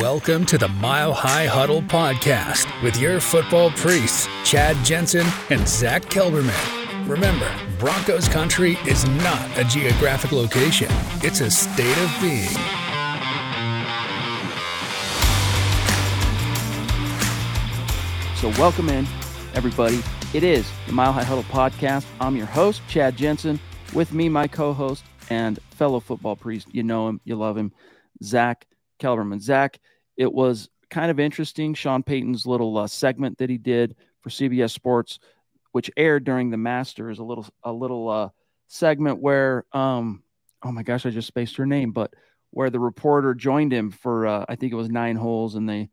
[0.00, 6.02] Welcome to the Mile High Huddle podcast with your football priests, Chad Jensen and Zack
[6.02, 7.08] Kelberman.
[7.08, 10.88] Remember, Broncos country is not a geographic location,
[11.22, 12.48] it's a state of being.
[18.36, 19.06] So, welcome in,
[19.54, 20.02] everybody.
[20.34, 22.04] It is the Mile High Huddle podcast.
[22.20, 23.60] I'm your host, Chad Jensen.
[23.94, 26.66] With me, my co host and fellow football priest.
[26.72, 27.72] You know him, you love him,
[28.22, 28.66] Zack
[28.98, 29.40] Kelberman.
[29.40, 29.78] Zack,
[30.16, 31.74] it was kind of interesting.
[31.74, 35.18] Sean Payton's little uh, segment that he did for CBS Sports,
[35.72, 38.28] which aired during the Masters, a little a little uh,
[38.68, 40.22] segment where, um,
[40.62, 42.14] oh my gosh, I just spaced her name, but
[42.50, 45.90] where the reporter joined him for uh, I think it was nine holes, and they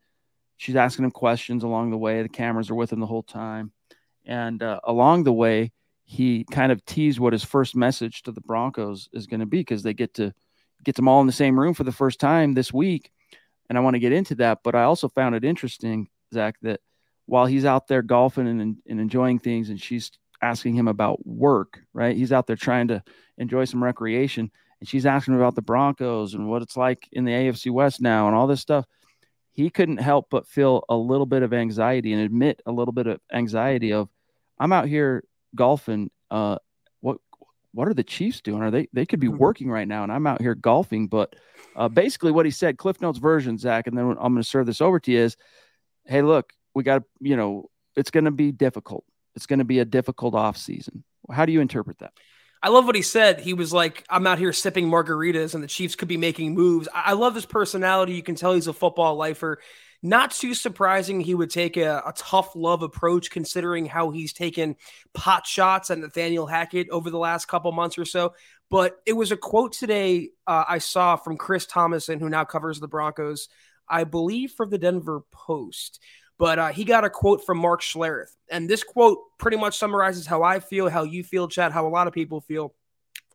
[0.58, 2.22] she's asking him questions along the way.
[2.22, 3.72] The cameras are with him the whole time,
[4.26, 5.72] and uh, along the way,
[6.04, 9.60] he kind of teased what his first message to the Broncos is going to be
[9.60, 10.34] because they get to
[10.84, 13.12] gets them all in the same room for the first time this week.
[13.70, 14.60] And I want to get into that.
[14.64, 16.82] But I also found it interesting, Zack, that
[17.26, 21.80] while he's out there golfing and, and enjoying things and she's asking him about work,
[21.94, 22.16] right?
[22.16, 23.04] He's out there trying to
[23.38, 27.32] enjoy some recreation and she's asking about the Broncos and what it's like in the
[27.32, 28.86] AFC West now and all this stuff.
[29.54, 33.06] He couldn't help but feel a little bit of anxiety and admit a little bit
[33.06, 34.10] of anxiety of
[34.60, 35.24] I'm out here
[35.56, 36.58] golfing uh,
[37.74, 38.62] what are the Chiefs doing?
[38.62, 39.38] Are they they could be mm-hmm.
[39.38, 41.08] working right now, and I'm out here golfing.
[41.08, 41.36] But
[41.76, 44.66] uh, basically, what he said, Cliff Notes version, Zack, and then I'm going to serve
[44.66, 45.38] this over to you is,
[46.06, 49.06] hey, look, we got to, you know, it's going to be difficult.
[49.36, 51.04] It's going to be a difficult off season.
[51.32, 52.14] How do you interpret that?
[52.64, 53.40] I love what he said.
[53.40, 56.88] He was like, I'm out here sipping margaritas, and the Chiefs could be making moves.
[56.94, 58.14] I love his personality.
[58.14, 59.60] You can tell he's a football lifer.
[60.04, 64.76] Not too surprising he would take a, a, tough love approach considering how he's taken
[65.14, 68.34] pot shots at Nathaniel Hackett over the last couple months or so.
[68.72, 72.80] But it was a quote today uh, I saw from Chris Tomasson, who now covers
[72.80, 73.48] the Broncos,
[73.88, 76.00] I believe for the Denver Post.
[76.40, 78.36] But uh, he got a quote from Mark Schlereth.
[78.50, 81.90] And this quote pretty much summarizes how I feel, how you feel, Chad, how a
[81.90, 82.74] lot of people feel.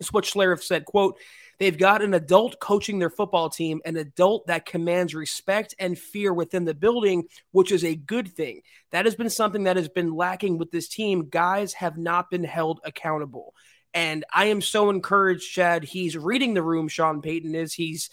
[0.00, 1.18] It's what Schlereth said, quote,
[1.58, 6.32] They've got an adult coaching their football team, an adult that commands respect and fear
[6.32, 8.60] within the building, which is a good thing.
[8.92, 11.28] That has been something that has been lacking with this team.
[11.30, 13.54] Guys have not been held accountable.
[13.94, 15.84] And I am so encouraged, Chad.
[15.84, 17.72] He's reading the room, Sean Payton is.
[17.72, 18.10] He's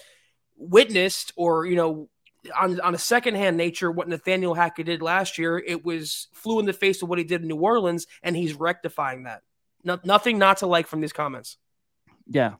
[0.55, 2.09] witnessed or, you know,
[2.57, 6.65] on, on a secondhand nature, what Nathaniel Hackett did last year, it was flew in
[6.65, 9.41] the face of what he did in New Orleans, and he's rectifying that.
[9.83, 11.57] No, nothing not to like from these comments.
[12.27, 12.55] Yeah,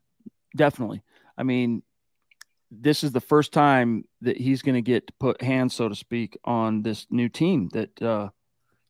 [0.56, 1.04] definitely.
[1.38, 1.84] I mean,
[2.72, 5.96] this is the first time that he's going to get to put hands, so to
[5.96, 8.30] speak, on this new team that uh,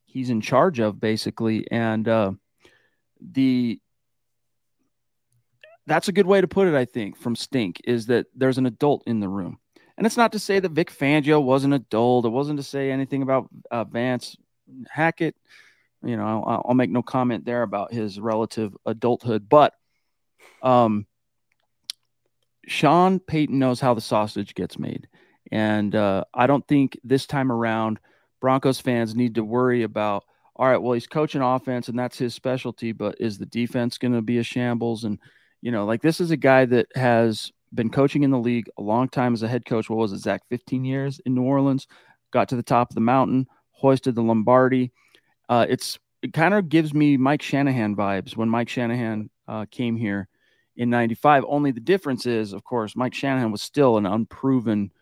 [0.04, 1.66] he's in charge of, basically.
[1.70, 2.32] And uh,
[3.20, 3.80] the
[5.86, 8.66] that's a good way to put it, I think, from Stink is that there's an
[8.66, 9.58] adult in the room.
[9.96, 12.24] And it's not to say that Vic Fangio was an adult.
[12.24, 14.36] It wasn't to say anything about uh, Vance
[14.88, 15.36] Hackett.
[16.02, 19.48] You know, I'll, I'll, make no comment there about his relative adulthood.
[19.48, 19.74] But
[20.62, 21.06] um,
[22.66, 25.08] Sean Payton knows how the sausage gets made.
[25.52, 28.00] And uh, I don't think this time around
[28.40, 30.24] Broncos fans need to worry about,
[30.56, 34.14] all right, well, he's coaching offense and that's his specialty, but is the defense going
[34.14, 35.04] to be a shambles?
[35.04, 35.18] And,
[35.60, 38.82] you know, like this is a guy that has been coaching in the league a
[38.82, 39.90] long time as a head coach.
[39.90, 40.42] What was it, Zack?
[40.48, 41.86] 15 years in New Orleans,
[42.30, 44.92] got to the top of the mountain, hoisted the Lombardi.
[45.48, 49.94] Uh, it's it kind of gives me Mike Shanahan vibes when Mike Shanahan uh, came
[49.94, 50.26] here
[50.76, 51.44] in 95.
[51.46, 54.92] Only the difference is, of course, Mike Shanahan was still an unproven,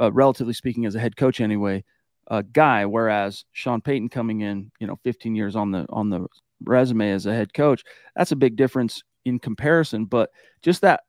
[0.00, 1.84] uh, relatively speaking, as a head coach anyway,
[2.28, 2.86] uh, guy.
[2.86, 6.26] Whereas Sean Payton coming in, you know, 15 years on the on the
[6.64, 10.06] resume as a head coach, that's a big difference in comparison.
[10.06, 10.30] But
[10.62, 11.00] just that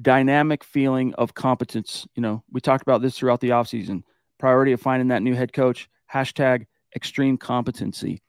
[0.00, 2.06] dynamic feeling of competence.
[2.14, 4.04] You know, we talked about this throughout the offseason.
[4.38, 6.66] Priority of finding that new head coach, hashtag
[6.96, 8.22] extreme competency.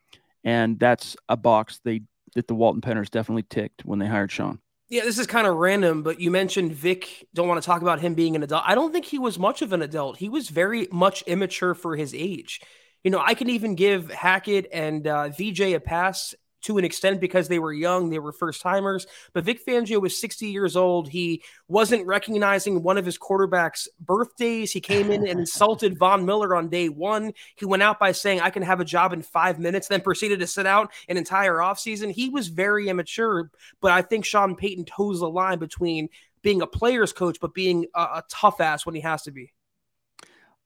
[0.43, 2.01] And that's a box they
[2.35, 4.59] that the Walton Penners definitely ticked when they hired Sean.
[4.93, 7.27] Yeah, this is kind of random, but you mentioned Vic.
[7.33, 8.61] Don't want to talk about him being an adult.
[8.63, 10.17] I don't think he was much of an adult.
[10.17, 12.61] He was very much immature for his age.
[13.03, 17.21] You know, I can even give Hackett and uh, VJ a pass to an extent
[17.21, 19.05] because they were young, they were first timers.
[19.33, 21.09] But Vic Fangio was 60 years old.
[21.09, 24.71] He wasn't recognizing one of his quarterbacks' birthdays.
[24.71, 27.33] He came in and insulted Von Miller on day one.
[27.55, 30.39] He went out by saying, I can have a job in five minutes, then proceeded
[30.39, 32.11] to sit out an entire offseason.
[32.11, 33.51] He was very immature,
[33.81, 36.09] but I think Sean Payton toes the line between
[36.41, 39.51] being a player's coach, but being a, a tough ass when he has to be.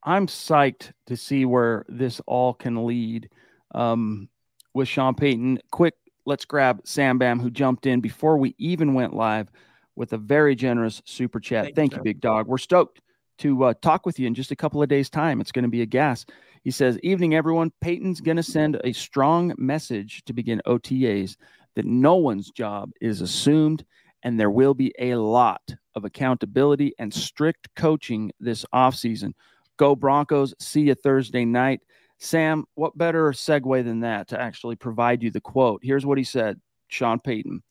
[0.03, 3.29] I'm psyched to see where this all can lead.
[3.73, 4.29] Um,
[4.77, 5.59] with Sean Payton.
[5.71, 5.95] Quick,
[6.25, 9.51] let's grab Sam Bam, who jumped in before we even went live
[9.95, 11.65] with a very generous super chat.
[11.65, 12.47] Thank, Thank you, you Big Dog.
[12.47, 13.01] We're stoked
[13.39, 15.41] to uh, talk with you in just a couple of days' time.
[15.41, 16.25] It's going to be a gas.
[16.63, 17.71] He says, Evening, everyone.
[17.81, 21.35] Payton's going to send a strong message to begin OTAs
[21.75, 23.83] that no one's job is assumed,
[24.23, 25.61] and there will be a lot
[25.95, 29.33] of accountability and strict coaching this offseason.
[29.77, 30.53] Go Broncos.
[30.59, 31.81] See you Thursday night.
[32.19, 35.81] Sam, what better segue than that to actually provide you the quote?
[35.83, 37.61] Here's what he said, Sean Payton.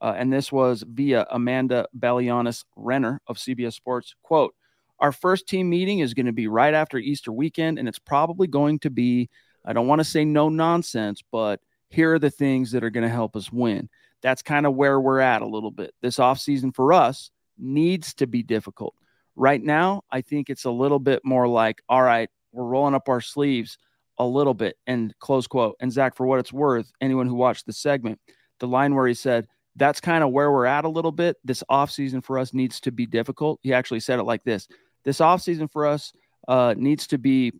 [0.00, 4.14] Uh, and this was via Amanda Balionis Renner of CBS Sports.
[4.22, 4.54] Quote,
[4.98, 8.46] our first team meeting is going to be right after Easter weekend, and it's probably
[8.46, 9.28] going to be,
[9.64, 11.60] I don't want to say no nonsense, but
[11.90, 13.88] here are the things that are going to help us win.
[14.22, 15.94] That's kind of where we're at a little bit.
[16.00, 18.94] This offseason for us needs to be difficult.
[19.34, 23.08] Right now, I think it's a little bit more like, all right, we're rolling up
[23.08, 23.76] our sleeves
[24.18, 25.76] a little bit and close quote.
[25.80, 28.20] And Zack, for what it's worth, anyone who watched the segment,
[28.60, 29.46] the line where he said,
[29.76, 31.36] that's kind of where we're at a little bit.
[31.44, 33.60] This offseason for us needs to be difficult.
[33.62, 34.68] He actually said it like this.
[35.04, 36.12] This offseason for us
[36.48, 37.52] uh, needs to be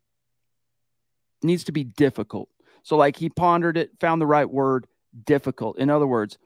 [1.43, 2.49] needs to be difficult.
[2.83, 4.87] So like he pondered it, found the right word,
[5.25, 5.79] difficult.
[5.79, 6.39] In other words,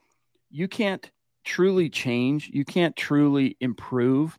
[0.50, 1.08] you can't
[1.44, 4.38] truly change, you can't truly improve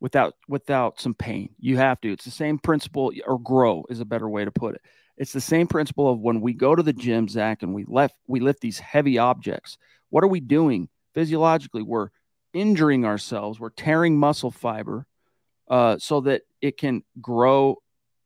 [0.00, 1.50] without without some pain.
[1.58, 2.12] You have to.
[2.12, 4.82] It's the same principle or grow is a better way to put it.
[5.18, 8.14] It's the same principle of when we go to the gym, Zack, and we left
[8.26, 9.76] we lift these heavy objects.
[10.10, 11.82] What are we doing physiologically?
[11.82, 12.10] We're
[12.54, 13.58] injuring ourselves.
[13.58, 15.06] We're tearing muscle fiber
[15.68, 17.76] uh, so that it can grow.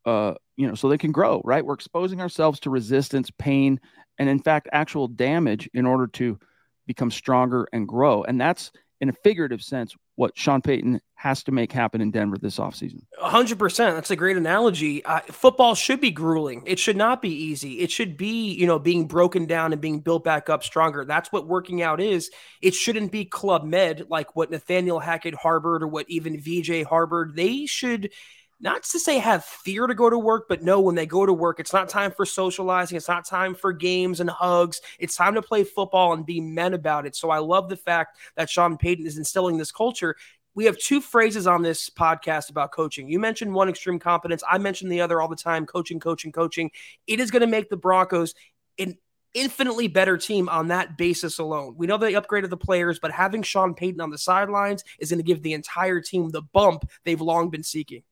[0.05, 1.41] Uh, you know, so they can grow.
[1.44, 1.65] Right?
[1.65, 3.81] We're exposing ourselves to resistance, pain,
[4.19, 6.38] and in fact, actual damage in order to
[6.87, 8.23] become stronger and grow.
[8.23, 12.39] And that's in a figurative sense what Sean Payton has to make happen in Denver
[12.39, 13.03] this offseason.
[13.21, 13.77] 100%.
[13.77, 15.05] That's a great analogy.
[15.05, 16.63] Uh, football should be grueling.
[16.65, 17.81] It should not be easy.
[17.81, 21.05] It should be, you know, being broken down and being built back up stronger.
[21.05, 22.31] That's what working out is.
[22.61, 27.35] It shouldn't be club med like what Nathaniel Hackett harbored or what even VJ harbored.
[27.35, 28.13] They should
[28.62, 31.32] not to say have fear to go to work, but know when they go to
[31.32, 32.97] work, it's not time for socializing.
[32.97, 34.81] It's not time for games and hugs.
[35.00, 37.17] It's time to play football and be men about it.
[37.17, 40.14] So I love the fact that Sean Payton is instilling this culture.
[40.55, 43.09] We have two phrases on this podcast about coaching.
[43.09, 44.44] You mentioned one extreme competence.
[44.49, 46.70] I mentioned the other all the time coaching, coaching, coaching.
[47.09, 48.35] It is going to make the Broncos
[48.79, 48.97] an
[49.35, 51.75] infinitely better team on that basis alone.
[51.76, 55.19] We know they upgraded the players, but having Sean Payton on the sidelines is going
[55.19, 58.03] to give the entire team the bump they've long been seeking.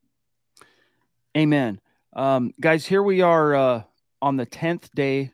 [1.36, 1.80] Amen.
[2.12, 3.82] Um, guys, here we are uh,
[4.20, 5.30] on the 10th day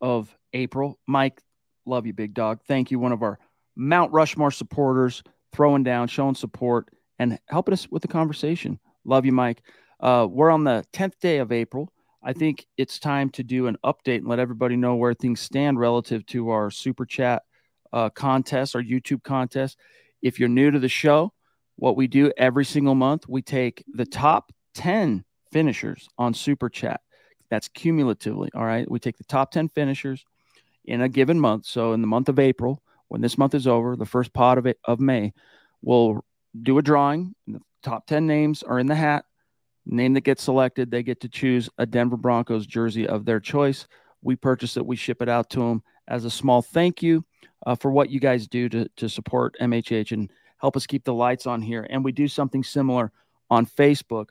[0.00, 0.98] of April.
[1.06, 1.40] Mike,
[1.84, 2.60] love you, big dog.
[2.66, 3.38] Thank you, one of our
[3.76, 6.88] Mount Rushmore supporters, throwing down, showing support,
[7.20, 8.80] and helping us with the conversation.
[9.04, 9.62] Love you, Mike.
[10.00, 11.92] Uh, we're on the 10th day of April.
[12.24, 15.78] I think it's time to do an update and let everybody know where things stand
[15.78, 17.44] relative to our super chat
[17.92, 19.78] uh, contest, our YouTube contest.
[20.22, 21.32] If you're new to the show,
[21.76, 27.00] what we do every single month, we take the top 10 finishers on Super Chat.
[27.50, 28.50] That's cumulatively.
[28.54, 28.90] All right.
[28.90, 30.24] We take the top 10 finishers
[30.84, 31.66] in a given month.
[31.66, 34.66] So in the month of April, when this month is over, the first pot of
[34.66, 35.32] it of May,
[35.82, 36.24] we'll
[36.60, 37.34] do a drawing.
[37.46, 39.24] The top 10 names are in the hat.
[39.84, 43.86] Name that gets selected, they get to choose a Denver Broncos jersey of their choice.
[44.20, 47.24] We purchase it, we ship it out to them as a small thank you
[47.64, 51.14] uh, for what you guys do to, to support MHH and help us keep the
[51.14, 51.86] lights on here.
[51.88, 53.12] And we do something similar
[53.48, 54.30] on Facebook.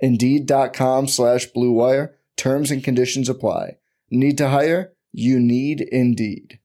[0.00, 2.14] Indeed.com slash BlueWire.
[2.36, 3.76] Terms and conditions apply.
[4.10, 4.92] Need to hire?
[5.12, 6.58] You need Indeed.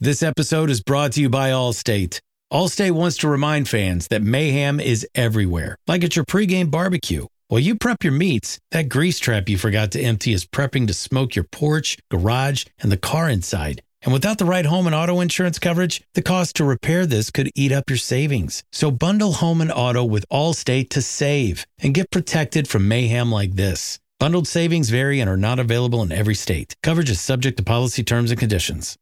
[0.00, 2.20] This episode is brought to you by Allstate.
[2.52, 7.26] Allstate wants to remind fans that mayhem is everywhere, like at your pregame barbecue.
[7.48, 10.94] While you prep your meats, that grease trap you forgot to empty is prepping to
[10.94, 13.82] smoke your porch, garage, and the car inside.
[14.08, 17.50] And without the right home and auto insurance coverage, the cost to repair this could
[17.54, 18.64] eat up your savings.
[18.72, 23.56] So bundle home and auto with Allstate to save and get protected from mayhem like
[23.56, 23.98] this.
[24.18, 26.74] Bundled savings vary and are not available in every state.
[26.82, 28.96] Coverage is subject to policy terms and conditions.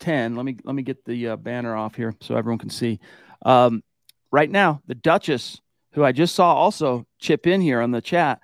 [0.00, 0.34] 10.
[0.34, 2.98] Let me let me get the uh, banner off here so everyone can see.
[3.42, 3.84] Um,
[4.32, 5.60] right now, the Duchess,
[5.92, 8.40] who I just saw also chip in here on the chat,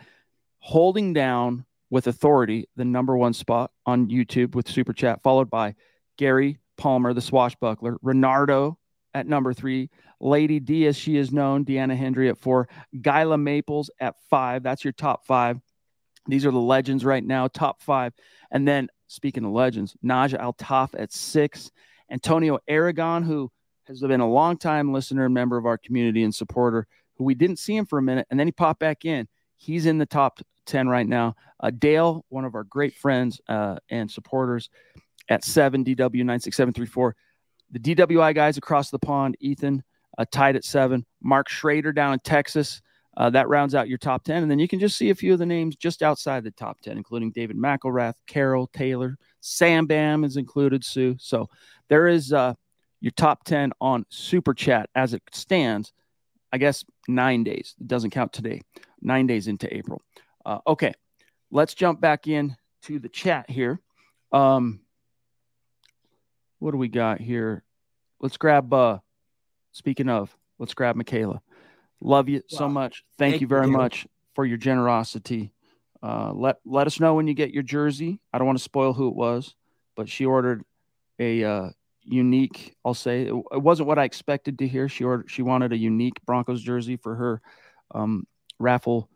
[0.61, 5.75] holding down with authority the number one spot on YouTube with Super Chat, followed by
[6.17, 8.77] Gary Palmer, the swashbuckler, Renardo
[9.13, 12.67] at number three, Lady D, as she is known, Deanna Hendry at four,
[13.03, 14.63] Gyla Maples at five.
[14.63, 15.61] That's your top five.
[16.27, 18.15] These are the legends right now, top five.
[18.51, 21.71] And then, speaking of legends, Naja Altaf at six,
[22.11, 23.51] Antonio Aragon, who
[23.85, 27.35] has been a long time listener and member of our community and supporter, who we
[27.35, 29.29] didn't see him for a minute, and then he popped back in.
[29.57, 31.37] He's in the top 10 right now.
[31.61, 34.69] Uh, Dale, one of our great friends uh, and supporters
[35.29, 37.17] at 7 DW 96734.
[37.71, 39.83] The DWI guys across the pond, Ethan,
[40.19, 41.07] uh, tied at seven.
[41.23, 42.83] Mark Schrader down in Texas.
[43.17, 44.43] Uh, that rounds out your top 10.
[44.43, 46.81] And then you can just see a few of the names just outside the top
[46.81, 51.17] 10, including David McElrath, Carol, Taylor, Sam Bam is included, Sue.
[51.19, 51.49] So
[51.89, 52.55] there is uh,
[53.01, 55.93] your top 10 on Super Chat as it stands.
[56.53, 57.75] I guess nine days.
[57.81, 58.63] It doesn't count today.
[59.01, 60.01] Nine days into April.
[60.45, 60.93] Uh, okay,
[61.51, 63.81] let's jump back in to the chat here.
[64.33, 64.81] Um,
[66.59, 67.65] what do we got here?
[68.21, 68.73] Let's grab.
[68.73, 68.99] Uh,
[69.73, 71.43] speaking of, let's grab Michaela.
[72.01, 72.59] Love you wow.
[72.59, 73.05] so much.
[73.19, 73.73] Thank, Thank you very you.
[73.73, 75.53] much for your generosity.
[76.03, 78.21] Uh, let let us know when you get your jersey.
[78.33, 79.55] I don't want to spoil who it was,
[79.97, 80.65] but she ordered
[81.19, 81.71] a uh,
[82.03, 82.75] unique.
[82.85, 84.89] I'll say it, it, wasn't what I expected to hear.
[84.89, 85.31] She ordered.
[85.31, 87.41] She wanted a unique Broncos jersey for her
[87.95, 88.27] um,
[88.59, 89.09] raffle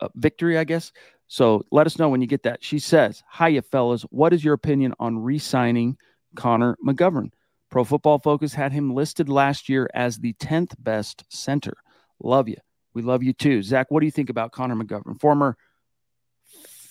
[0.00, 0.92] uh, victory, I guess.
[1.28, 2.62] So let us know when you get that.
[2.62, 4.02] She says, Hiya, fellas.
[4.10, 5.96] What is your opinion on re signing
[6.36, 7.30] Connor McGovern?
[7.70, 11.74] Pro Football Focus had him listed last year as the 10th best center.
[12.22, 12.58] Love you.
[12.92, 13.62] We love you too.
[13.62, 15.18] Zack, what do you think about Connor McGovern?
[15.18, 15.56] Former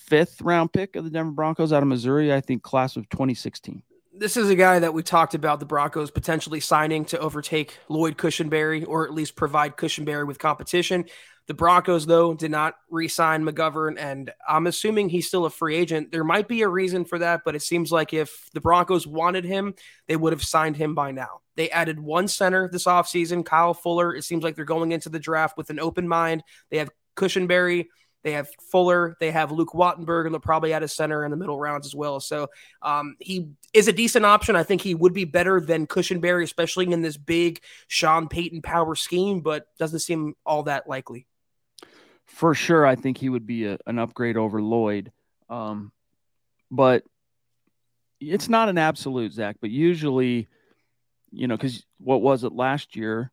[0.08, 3.84] fifth round pick of the Denver Broncos out of Missouri, I think class of 2016
[4.22, 8.20] this is a guy that we talked about the Broncos potentially signing to overtake Lloyd
[8.20, 11.06] Cushenberry or at least provide Cushenberry with competition.
[11.48, 15.76] The Broncos, though, did not re sign McGovern, and I'm assuming he's still a free
[15.76, 16.12] agent.
[16.12, 19.44] There might be a reason for that, but it seems like if the Broncos wanted
[19.44, 19.74] him,
[20.08, 21.42] they would have signed him by now.
[21.56, 24.16] They added one center this offseason, Kyle Fuller.
[24.16, 26.44] It seems like they're going into the draft with an open mind.
[26.70, 27.88] They have Cushenberry.
[28.24, 31.38] They have Fuller, they have Luke Wattenberg, and they'll probably add a center in the
[31.38, 32.20] middle rounds as well.
[32.20, 32.50] So
[32.82, 34.56] um, he is a decent option.
[34.56, 38.96] I think he would be better than Cushenberry, especially in this big Sean Payton power
[38.96, 41.26] scheme, but doesn't seem all that likely
[42.32, 45.12] for sure, I think he would be a, an upgrade over Lloyd.
[45.50, 45.92] Um,
[46.70, 47.04] but
[48.20, 49.58] it's not an absolute, Zack.
[49.60, 50.48] But usually,
[51.32, 53.32] you know, because what was it last year?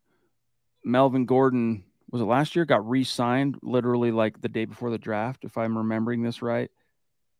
[0.85, 2.65] Melvin Gordon was it last year?
[2.65, 6.71] Got re-signed literally like the day before the draft, if I'm remembering this right.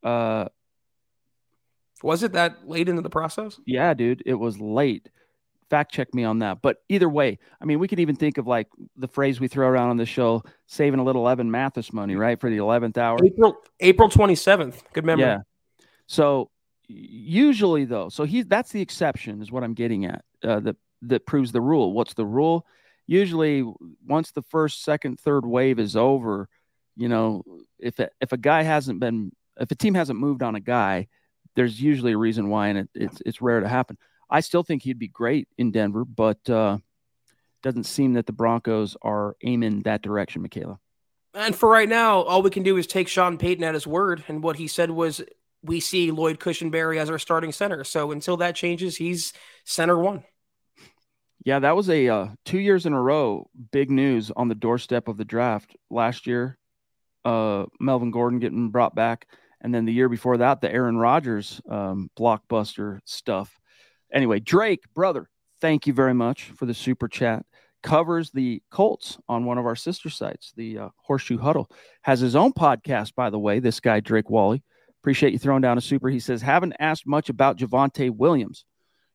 [0.03, 0.47] Uh,
[2.03, 3.59] was it that late into the process?
[3.67, 5.09] Yeah, dude, it was late
[5.69, 6.63] fact check me on that.
[6.63, 9.69] But either way, I mean, we could even think of like the phrase we throw
[9.69, 13.19] around on the show, saving a little Evan Mathis money, right, for the eleventh hour.
[13.25, 14.83] April April twenty seventh.
[14.93, 15.27] Good memory.
[15.27, 15.39] Yeah.
[16.07, 16.51] So
[16.87, 20.25] usually though, so he that's the exception, is what I'm getting at.
[20.43, 21.93] Uh, that that proves the rule.
[21.93, 22.67] What's the rule?
[23.09, 23.65] Usually,
[24.07, 26.49] once the first, second, third wave is over,
[26.95, 27.43] you know,
[27.81, 31.09] if a, if a guy hasn't been, if a team hasn't moved on a guy,
[31.57, 33.97] there's usually a reason why, and it, it's it's rare to happen.
[34.31, 36.79] I still think he'd be great in Denver, but uh,
[37.63, 40.79] doesn't seem that the Broncos are aiming that direction, Michaela.
[41.35, 44.25] And for right now, all we can do is take Sean Payton at his word.
[44.29, 45.23] And what he said was,
[45.63, 47.85] we see Lloyd Cushenberry as our starting center.
[47.85, 49.33] So until that changes, he's
[49.65, 50.25] center one.
[51.49, 55.09] Yeah, that was a uh, two years in a row big news on the doorstep
[55.09, 55.75] of the draft.
[55.89, 56.59] Last year,
[57.25, 59.27] uh, Melvin Gordon getting brought back,
[59.63, 63.59] and then the year before that, the Aaron Rodgers um, blockbuster stuff.
[64.13, 65.31] Anyway, Drake, brother,
[65.63, 67.47] thank you very much for the super chat.
[67.83, 71.71] Covers the Colts on one of our sister sites, the uh, Horseshoe Huddle.
[72.03, 73.59] Has his own podcast, by the way.
[73.59, 74.63] This guy, Drake Wally.
[75.01, 76.11] Appreciate you throwing down a super.
[76.11, 78.67] He says, haven't asked much about Javonte Williams.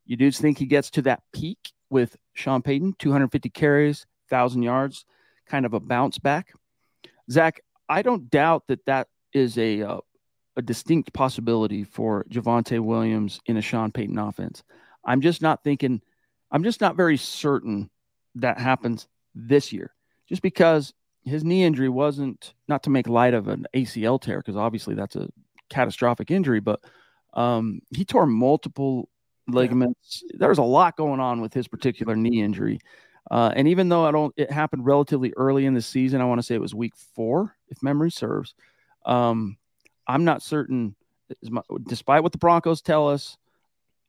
[0.08, 1.60] You dudes think he gets to that peak
[1.94, 5.06] with Sean Payton, 250 carries, 1,000 yards,
[5.48, 6.52] kind of a bounce back?
[7.32, 10.00] Zack, I don't doubt that that is a, uh,
[10.58, 14.64] a distinct possibility for Javonte Williams in a Sean Payton offense.
[15.06, 16.02] I'm just not thinking,
[16.52, 17.90] I'm just not very certain
[18.36, 19.94] that happens this year,
[20.28, 24.58] just because his knee injury wasn't not to make light of an ACL tear, because
[24.58, 25.30] obviously that's a
[25.70, 26.80] catastrophic injury, but
[27.34, 29.10] um, he tore multiple
[29.48, 30.24] ligaments.
[30.26, 30.38] Yeah.
[30.40, 32.80] There's a lot going on with his particular knee injury.
[33.32, 36.22] Uh, and even though I don't, it happened relatively early in the season.
[36.22, 38.54] I want to say it was week four, if memory serves.
[39.06, 39.58] Um,
[40.08, 40.96] I'm not certain,
[41.88, 43.38] despite what the Broncos tell us,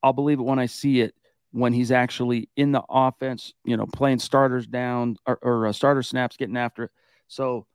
[0.02, 1.14] I'll believe it when I see it
[1.52, 6.02] when he's actually in the offense, you know, playing starters down or, or uh, starter
[6.02, 6.90] snaps, getting after it.
[7.28, 7.66] So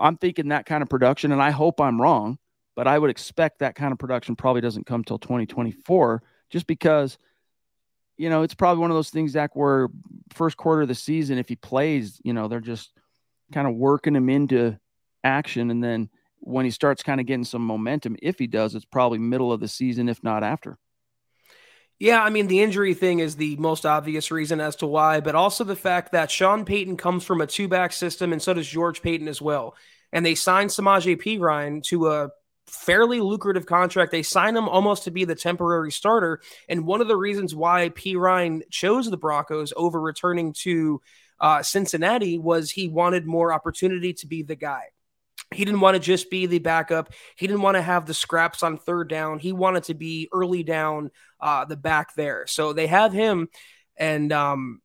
[0.00, 2.38] I'm thinking that kind of production, and I hope I'm wrong,
[2.74, 7.18] but I would expect that kind of production probably doesn't come till 2024, just because,
[8.16, 9.88] you know, it's probably one of those things, Zack, where
[10.32, 12.92] first quarter of the season, if he plays, you know, they're just
[13.52, 14.78] kind of working him into
[15.24, 15.70] action.
[15.70, 19.18] And then when he starts kind of getting some momentum, if he does, it's probably
[19.18, 20.78] middle of the season, if not after.
[21.98, 25.36] Yeah, I mean, the injury thing is the most obvious reason as to why, but
[25.36, 28.66] also the fact that Sean Payton comes from a two back system, and so does
[28.66, 29.76] George Paton as well.
[30.12, 32.30] And they signed Samaje Perine to a
[32.66, 34.12] fairly lucrative contract.
[34.12, 36.40] They signed him almost to be the temporary starter.
[36.68, 41.00] And one of the reasons why Perine chose the Broncos over returning to
[41.40, 44.84] uh, Cincinnati was he wanted more opportunity to be the guy.
[45.52, 47.12] He didn't want to just be the backup.
[47.36, 49.38] He didn't want to have the scraps on third down.
[49.38, 52.46] He wanted to be early down uh, the back there.
[52.46, 53.48] So they have him,
[53.96, 54.80] and um,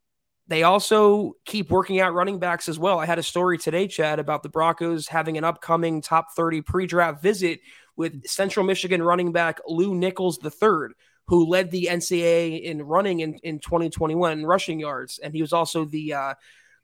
[0.48, 3.00] they also keep working out running backs as well.
[3.00, 6.88] I had a story today, Chad, about the Broncos having an upcoming top 30 pre
[6.88, 7.60] draft visit
[7.98, 10.94] with Central Michigan running back Lew Nichols III,
[11.28, 15.20] who led the NCAA in running in, in 2021 in rushing yards.
[15.20, 16.34] And he was also the uh,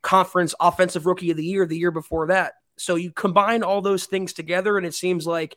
[0.02, 2.54] conference offensive rookie of the year the year before that.
[2.78, 5.56] So you combine all those things together, and it seems like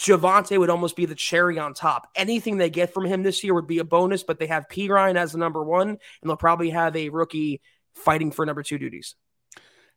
[0.00, 2.08] Javonte would almost be the cherry on top.
[2.16, 5.16] Anything they get from him this year would be a bonus, but they have Perine
[5.16, 7.60] as the number one, and they'll probably have a rookie
[7.94, 9.14] fighting for number two duties.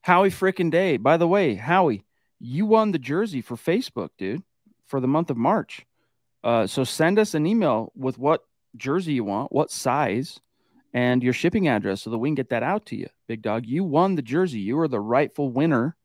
[0.01, 0.97] Howie freaking day.
[0.97, 2.03] By the way, Howie,
[2.37, 4.43] you won the jersey for Facebook, dude,
[4.85, 5.85] for the month of March.
[6.43, 8.43] Uh, so send us an email with what
[8.75, 10.41] jersey you want, what size,
[10.93, 13.65] and your shipping address so that we can get that out to you, big dog.
[13.65, 14.59] You won the jersey.
[14.59, 15.95] You are the rightful winner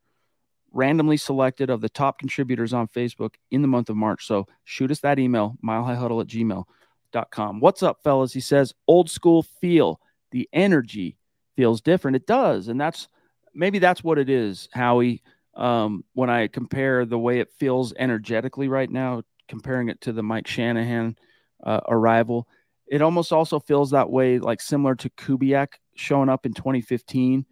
[0.73, 4.27] randomly selected of the top contributors on Facebook in the month of March.
[4.27, 7.61] So shoot us that email, milehighhuddle at gmail.com.
[7.61, 8.33] What's up, fellas?
[8.33, 10.01] He says, old school feel.
[10.31, 11.17] The energy
[11.57, 12.17] feels different.
[12.17, 12.69] It does.
[12.69, 13.09] And that's
[13.55, 15.23] maybe that's what it is, Howie.
[15.55, 20.23] Um, when I compare the way it feels energetically right now, comparing it to the
[20.23, 21.17] Mike Shanahan
[21.65, 22.47] uh, arrival,
[22.87, 27.45] it almost also feels that way, like similar to Kubiak showing up in 2015.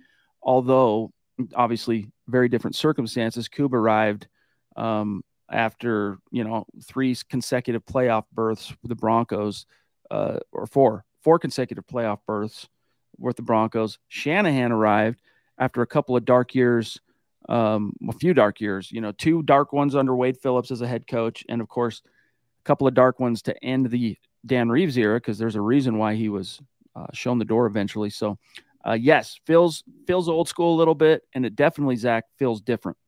[0.42, 1.12] Although
[1.54, 3.48] obviously very different circumstances.
[3.48, 4.28] Kube arrived
[4.76, 9.66] um, after you know three consecutive playoff berths with the Broncos,
[10.10, 12.68] uh, or four four consecutive playoff berths
[13.18, 13.98] with the Broncos.
[14.08, 15.20] Shanahan arrived
[15.58, 17.00] after a couple of dark years,
[17.48, 18.92] um, a few dark years.
[18.92, 22.02] You know, two dark ones under Wade Phillips as a head coach, and of course,
[22.04, 25.98] a couple of dark ones to end the Dan Reeves era because there's a reason
[25.98, 26.60] why he was
[26.94, 28.10] uh, shown the door eventually.
[28.10, 28.38] So
[28.86, 32.98] uh, yes, feels feels old school a little bit, and it definitely Zack feels different.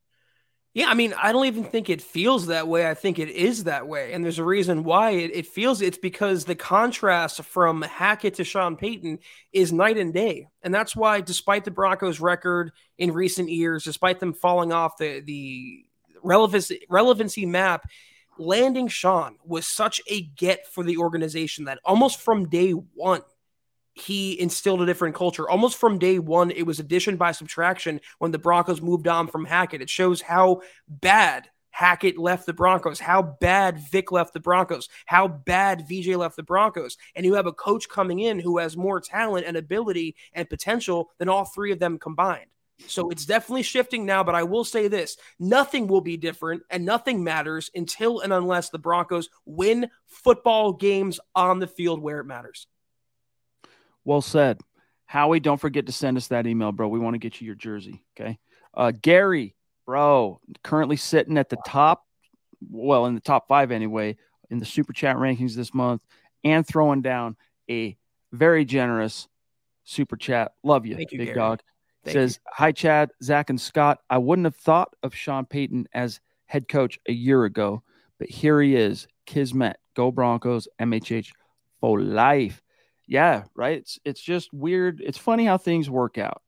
[0.74, 2.88] Yeah, I mean, I don't even think it feels that way.
[2.88, 4.12] I think it is that way.
[4.12, 8.44] And there's a reason why it, it, feels it's because the contrast from Hackett to
[8.44, 9.18] Sean Payton
[9.52, 10.46] is night and day.
[10.62, 15.20] And that's why, despite the Broncos' record in recent years, despite them falling off the,
[15.20, 15.84] the
[16.22, 17.88] relevancy, relevancy map,
[18.38, 23.22] landing Sean was such a get for the organization that almost from day one,
[24.00, 25.48] he instilled a different culture.
[25.48, 29.44] Almost from day one, it was addition by subtraction when the Broncos moved on from
[29.44, 29.82] Hackett.
[29.82, 35.28] It shows how bad Hackett left the Broncos, how bad Vic left the Broncos, how
[35.28, 36.96] bad VJ left the Broncos.
[37.14, 41.10] And you have a coach coming in who has more talent and ability and potential
[41.18, 42.50] than all three of them combined.
[42.86, 46.84] So it's definitely shifting now, but I will say this nothing will be different and
[46.84, 52.24] nothing matters until and unless the Broncos win football games on the field where it
[52.24, 52.66] matters.
[54.08, 54.58] Well said.
[55.04, 56.88] Howie, don't forget to send us that email, bro.
[56.88, 58.02] We want to get you your jersey.
[58.18, 58.38] Okay.
[58.72, 62.06] Uh, Gary, bro, currently sitting at the top,
[62.70, 64.16] well, in the top five anyway,
[64.48, 66.00] in the super chat rankings this month,
[66.42, 67.36] and throwing down
[67.70, 67.98] a
[68.32, 69.28] very generous
[69.84, 70.52] super chat.
[70.62, 71.36] Love you, Thank you, big Gary.
[71.36, 71.60] dog.
[72.02, 73.98] Thank Says, Hi, Chad, Zack, and Scott.
[74.08, 77.82] I wouldn't have thought of Sean Payton as head coach a year ago,
[78.18, 79.06] but here he is.
[79.26, 81.30] Kismet, go Broncos, MHH
[81.82, 82.62] for life.
[83.08, 83.78] Yeah, right.
[83.78, 85.00] It's it's just weird.
[85.04, 86.42] It's funny how things work out.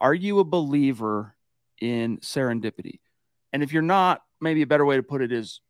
[0.00, 1.36] Are you a believer
[1.80, 2.98] in serendipity?
[3.52, 5.60] And if you're not, maybe a better way to put it is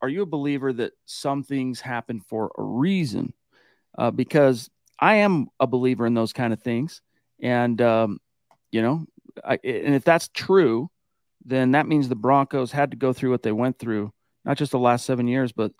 [0.00, 3.34] are you a believer that some things happen for a reason?
[3.96, 7.02] Uh, because I am a believer in those kind of things.
[7.42, 8.20] And, um,
[8.70, 9.06] you know,
[9.44, 10.90] I, and if that's true,
[11.44, 14.12] then that means the Broncos had to go through what they went through,
[14.44, 15.72] not just the last seven years, but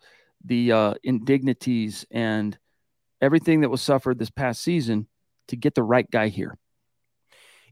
[0.45, 2.59] the uh, indignities and
[3.21, 5.07] everything that was suffered this past season
[5.49, 6.57] to get the right guy here.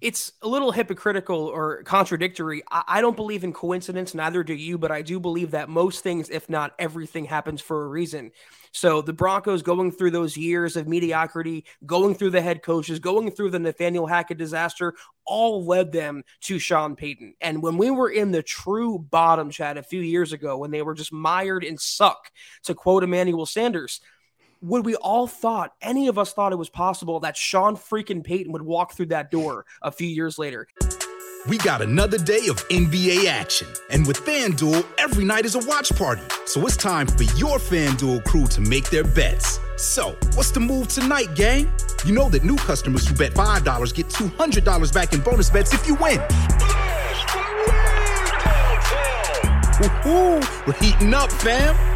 [0.00, 2.62] it's a little hypocritical or contradictory.
[2.70, 6.02] I, I don't believe in coincidence, neither do you, but I do believe that most
[6.02, 8.32] things, if not everything, happens for a reason.
[8.72, 13.30] So the Broncos going through those years of mediocrity, going through the head coaches, going
[13.30, 17.34] through the Nathaniel Hackett disaster, all led them to Sean Payton.
[17.40, 20.82] And when we were in the true bottom chat a few years ago, when they
[20.82, 22.30] were just mired in suck,
[22.64, 24.02] to quote Emmanuel Sanders,
[24.60, 28.52] would we all thought any of us thought it was possible that Sean freaking Payton
[28.52, 30.66] would walk through that door a few years later?
[31.48, 33.68] We got another day of NBA action.
[33.90, 36.22] And with FanDuel, every night is a watch party.
[36.44, 39.60] So it's time for your FanDuel crew to make their bets.
[39.76, 41.70] So, what's the move tonight, gang?
[42.04, 45.86] You know that new customers who bet $5 get $200 back in bonus bets if
[45.86, 46.18] you win.
[49.78, 51.95] Woo-hoo, we're heating up, fam.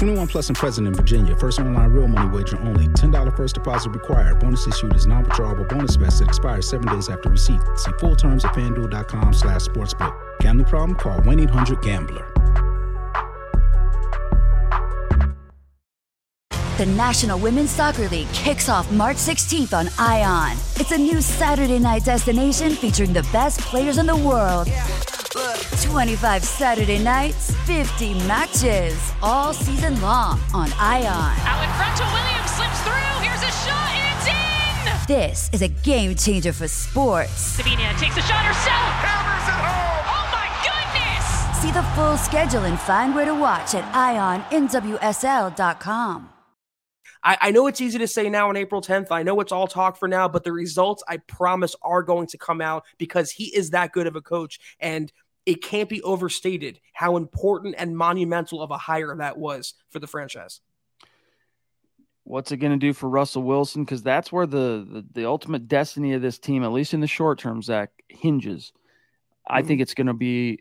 [0.00, 1.36] 21 plus and present in Virginia.
[1.36, 2.86] First online real money wager only.
[2.88, 4.40] $10 first deposit required.
[4.40, 7.60] Bonus issued is non-withdrawable bonus vest that expires seven days after receipt.
[7.76, 10.18] See full terms at fanduel.com slash sportsbook.
[10.40, 10.96] Gambling problem?
[10.96, 12.26] Call 1-800-GAMBLER.
[16.78, 20.56] The National Women's Soccer League kicks off March 16th on ION.
[20.76, 24.66] It's a new Saturday night destination featuring the best players in the world.
[25.30, 31.36] 25 Saturday nights, 50 matches, all season long on ION.
[31.46, 33.20] Out in front to Williams, slips through.
[33.22, 35.06] Here's a shot, and it's in.
[35.06, 37.30] This is a game changer for sports.
[37.32, 38.92] Sabina takes a shot herself.
[39.02, 40.04] Hammers it home.
[40.10, 41.24] Oh my goodness!
[41.62, 43.84] See the full schedule and find where to watch at
[44.50, 46.39] IONNWSL.com.
[47.22, 49.08] I, I know it's easy to say now on April 10th.
[49.10, 52.38] I know it's all talk for now, but the results I promise are going to
[52.38, 54.58] come out because he is that good of a coach.
[54.80, 55.12] And
[55.46, 60.06] it can't be overstated how important and monumental of a hire that was for the
[60.06, 60.60] franchise.
[62.24, 63.84] What's it going to do for Russell Wilson?
[63.84, 67.06] Because that's where the, the the ultimate destiny of this team, at least in the
[67.06, 68.72] short term, Zack, hinges.
[69.48, 69.68] I mm-hmm.
[69.68, 70.60] think it's going to be,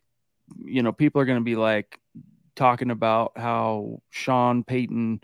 [0.63, 1.99] you know, people are going to be like
[2.55, 5.21] talking about how Sean Payton,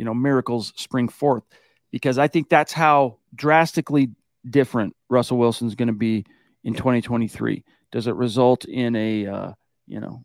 [0.00, 1.44] you know, miracles spring forth,
[1.90, 4.10] because I think that's how drastically
[4.48, 6.24] different Russell Wilson's going to be
[6.64, 7.64] in 2023.
[7.92, 9.52] Does it result in a, uh,
[9.86, 10.22] you know,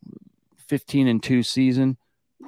[0.67, 1.97] 15 and two season?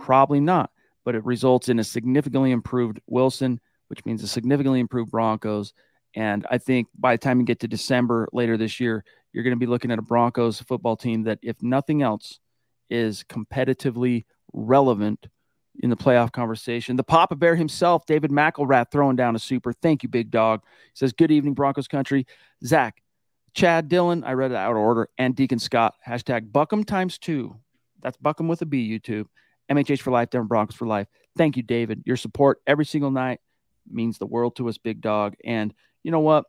[0.02, 0.72] Probably not
[1.08, 5.72] but it results in a significantly improved Wilson, which means a significantly improved Broncos.
[6.13, 9.56] And I think by the time you get to December later this year, you're going
[9.56, 12.42] to be looking at a Broncos football team that, if nothing else,
[12.90, 15.28] is competitively relevant
[15.80, 16.96] in the playoff conversation.
[16.96, 19.74] The Papa Bear himself, David McElrath, throwing down a super.
[19.74, 20.62] Thank you, big dog.
[20.63, 22.26] He says, Good evening, Broncos country.
[22.66, 23.02] Zack,
[23.54, 25.96] Chad Dillon, I read it out of order, and Deacon Scott.
[26.08, 27.56] Hashtag BuckEm times two.
[28.02, 29.26] That's BuckEm with a B, YouTube.
[29.72, 31.08] MHH for life, Denver Broncos for life.
[31.38, 32.04] Thank you, David.
[32.06, 33.42] Your support every single night
[33.90, 35.36] means the world to us, big dog.
[35.44, 36.46] And you know what?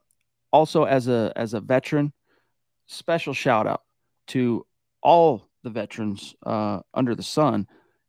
[0.52, 2.12] Also, as a as a veteran,
[2.86, 3.82] special shout out
[4.28, 4.66] to
[5.02, 7.66] all the veterans uh, under the sun,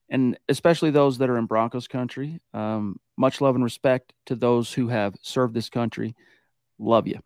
[0.10, 2.40] and especially those that are in Broncos country.
[2.54, 6.16] Um, much love and respect to those who have served this country.
[6.78, 7.20] Love you.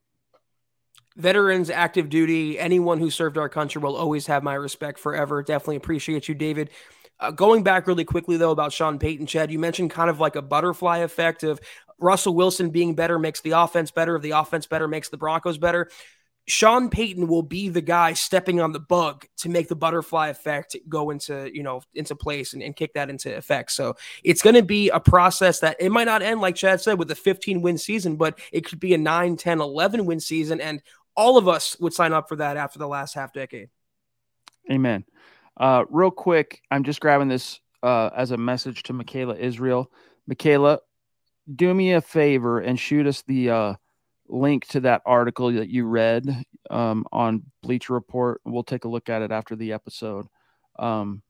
[1.16, 5.44] Veterans, active duty, anyone who served our country will always have my respect forever.
[5.44, 6.72] Definitely appreciate you, David.
[7.20, 10.36] Uh, going back really quickly, though, about Sean Payton, Chad, you mentioned kind of like
[10.36, 11.60] a butterfly effect of
[12.00, 14.16] Russell Wilson being better makes the offense better.
[14.16, 15.90] If the offense better makes the Broncos better.
[16.46, 20.76] Sean Payton will be the guy stepping on the bug to make the butterfly effect
[20.90, 23.72] go into, you know, into place and, and kick that into effect.
[23.72, 27.00] So it's going to be a process that it might not end, like Chad said,
[27.00, 30.60] with a 15 win season, but it could be a 9, 10, 11 win season.
[30.60, 30.82] And
[31.16, 33.70] all of us would sign up for that after the last half decade.
[34.70, 35.06] Amen.
[35.56, 39.92] Uh, real quick, I'm just grabbing this uh, as a message to Michaela Israel.
[40.28, 40.80] Michaela,
[41.54, 43.74] do me a favor and shoot us the uh,
[44.28, 48.42] link to that article that you read um, on Bleacher Report.
[48.46, 50.28] We'll take a look at it after the episode.
[50.78, 51.22] Um,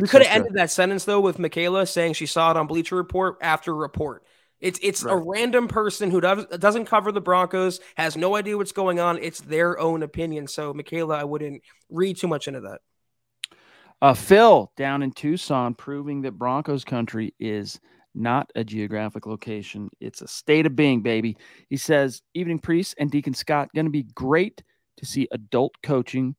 [0.00, 2.96] we could have ended that sentence though with Michaela saying she saw it on Bleacher
[2.96, 4.24] Report after report.
[4.60, 5.12] It's it's right.
[5.12, 9.18] a random person who does, doesn't cover the Broncos, has no idea what's going on.
[9.18, 10.46] It's their own opinion.
[10.46, 12.80] So Michaela, I wouldn't read too much into that.
[14.02, 17.80] Uh, Phil down in Tucson, proving that Broncos country is
[18.16, 19.90] not a geographic location.
[20.00, 21.36] It's a state of being, baby.
[21.68, 24.62] He says, Evening Priest and Deacon Scott, going to be great
[24.96, 26.34] to see adult coaching,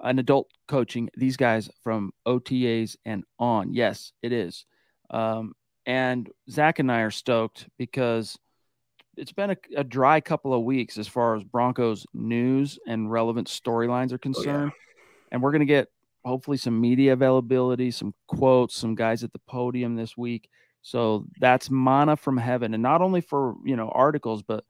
[0.00, 3.72] an adult coaching these guys from OTAs and on.
[3.72, 4.66] Yes, it is.
[5.10, 5.54] Um,
[5.86, 8.38] and Zack and I are stoked because
[9.16, 13.48] it's been a, a, dry couple of weeks as far as Broncos news and relevant
[13.48, 14.70] storylines are concerned.
[14.72, 15.32] Oh, yeah.
[15.32, 15.88] And we're going to get
[16.24, 20.48] hopefully some media availability, some quotes, some guys at the podium this week.
[20.82, 24.64] So that's manna from heaven, and not only for you know articles, but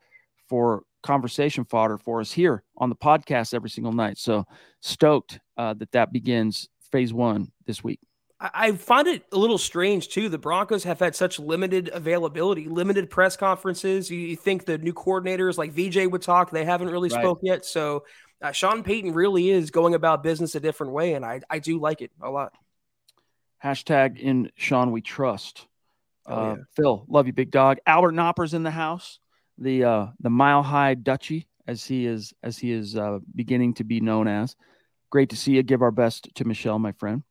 [0.48, 4.18] for conversation fodder for us here on the podcast every single night.
[4.18, 4.46] So
[4.80, 8.00] stoked uh, that that begins phase one this week.
[8.42, 10.30] I find it a little strange too.
[10.30, 14.10] The Broncos have had such limited availability, limited press conferences.
[14.10, 17.20] You think the new coordinators like VJ would talk, they haven't really right.
[17.20, 17.66] spoke yet.
[17.66, 18.04] So
[18.40, 21.78] uh, Sean Payton really is going about business a different way, and I I do
[21.78, 22.54] like it a lot.
[23.62, 25.66] Hashtag in Sean we trust.
[26.26, 26.62] Oh, uh, yeah.
[26.76, 27.78] Phil, love you, big dog.
[27.86, 29.18] Albert Knopper's in the house.
[29.58, 33.84] The uh, the Mile High Dutchy, as he is as he is uh, beginning to
[33.84, 34.56] be known as.
[35.10, 35.62] Great to see you.
[35.62, 37.22] Give our best to Michelle, my friend.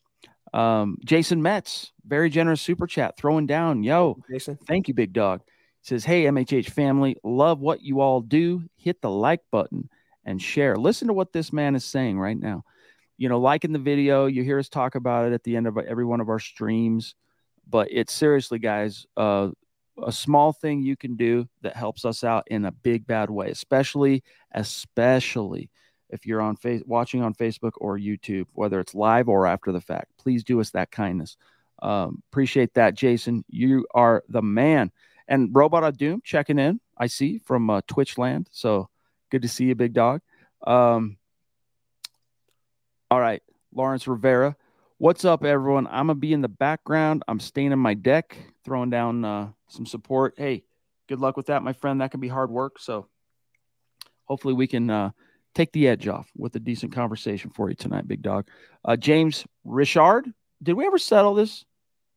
[0.54, 3.84] Um, Jason Metz, very generous super chat, throwing down.
[3.84, 5.41] Yo, Jason, thank you, big dog.
[5.82, 8.63] says, "Hey, MHH family, love what you all do.
[8.75, 9.89] Hit the like button
[10.25, 10.75] and share.
[10.75, 12.63] Listen to what this man is saying right now.
[13.17, 15.78] You know, liking the video, you hear us talk about it at the end of
[15.78, 17.15] every one of our streams."
[17.69, 19.49] But it's seriously, guys, uh,
[20.03, 23.49] a small thing you can do that helps us out in a big bad way,
[23.49, 25.69] especially, especially
[26.10, 29.82] if you're on face watching on Facebook or YouTube, whether it's live or after the
[29.82, 30.12] fact.
[30.17, 31.38] Please do us that kindness.
[31.82, 33.45] Um, appreciate that, Jason.
[33.49, 34.91] You are the man.
[35.27, 38.49] And Robot of Doom checking in, I see from uh, Twitch land.
[38.51, 38.89] So
[39.29, 40.21] good to see you, big dog.
[40.65, 41.17] Um,
[43.12, 43.41] all right,
[43.73, 44.55] Lawrence Rivera.
[45.01, 45.88] What's up, everyone?
[45.88, 47.23] I'm gonna be in the background.
[47.25, 48.35] I'm staying in my deck,
[48.65, 50.33] throwing down uh, some support.
[50.35, 50.65] Hey,
[51.07, 52.01] good luck with that, my friend.
[52.01, 52.79] That can be hard work.
[52.79, 53.07] So
[54.25, 55.12] hopefully we can uh,
[55.55, 58.49] take the edge off with a decent conversation for you tonight, big dog.
[58.83, 61.63] Uh, James Richard, did we ever settle this?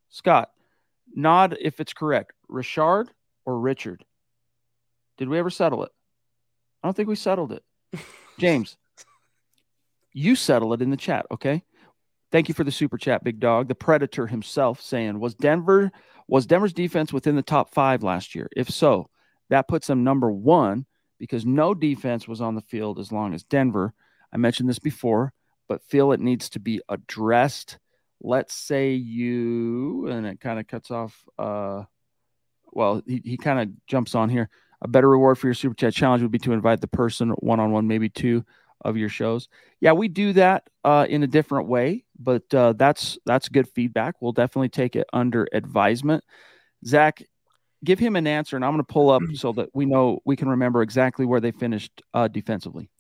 [0.08, 0.50] Scott,
[1.14, 2.32] nod if it's correct.
[2.48, 3.12] Richard
[3.44, 4.04] or Richard?
[5.18, 5.92] Did we ever settle it?
[6.82, 7.62] I don't think we settled it.
[8.40, 8.76] James,
[10.12, 11.62] you settle it in the chat, okay?
[12.32, 13.68] Thank you for the super chat, big dog.
[13.68, 15.92] The Predator himself saying, "Was Denver
[16.26, 18.48] was Denver's defense within the top five last year?
[18.56, 19.10] If so,
[19.50, 20.86] that puts them number one
[21.18, 23.92] because no defense was on the field as long as Denver.
[24.32, 25.32] I mentioned this before,
[25.68, 27.78] but feel it needs to be addressed.
[28.20, 31.22] Let's say you, and it kind of cuts off.
[31.38, 31.82] Uh,
[32.72, 34.48] well, he, he kind of jumps on here.
[34.80, 37.60] A better reward for your super chat challenge would be to invite the person one
[37.60, 38.44] on one, maybe two
[38.84, 39.48] of your shows.
[39.80, 44.16] Yeah, we do that uh, in a different way, but uh, that's that's good feedback.
[44.20, 46.24] We'll definitely take it under advisement.
[46.86, 47.22] Zack,
[47.84, 50.36] give him an answer, and I'm going to pull up so that we know we
[50.36, 52.90] can remember exactly where they finished uh, defensively.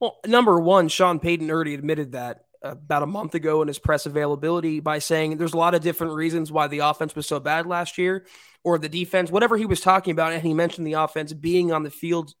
[0.00, 4.06] Well, number one, Sean Payton already admitted that about a month ago in his press
[4.06, 7.66] availability by saying there's a lot of different reasons why the offense was so bad
[7.66, 8.24] last year
[8.64, 10.32] or the defense, whatever he was talking about.
[10.32, 12.34] And he mentioned the offense being on the field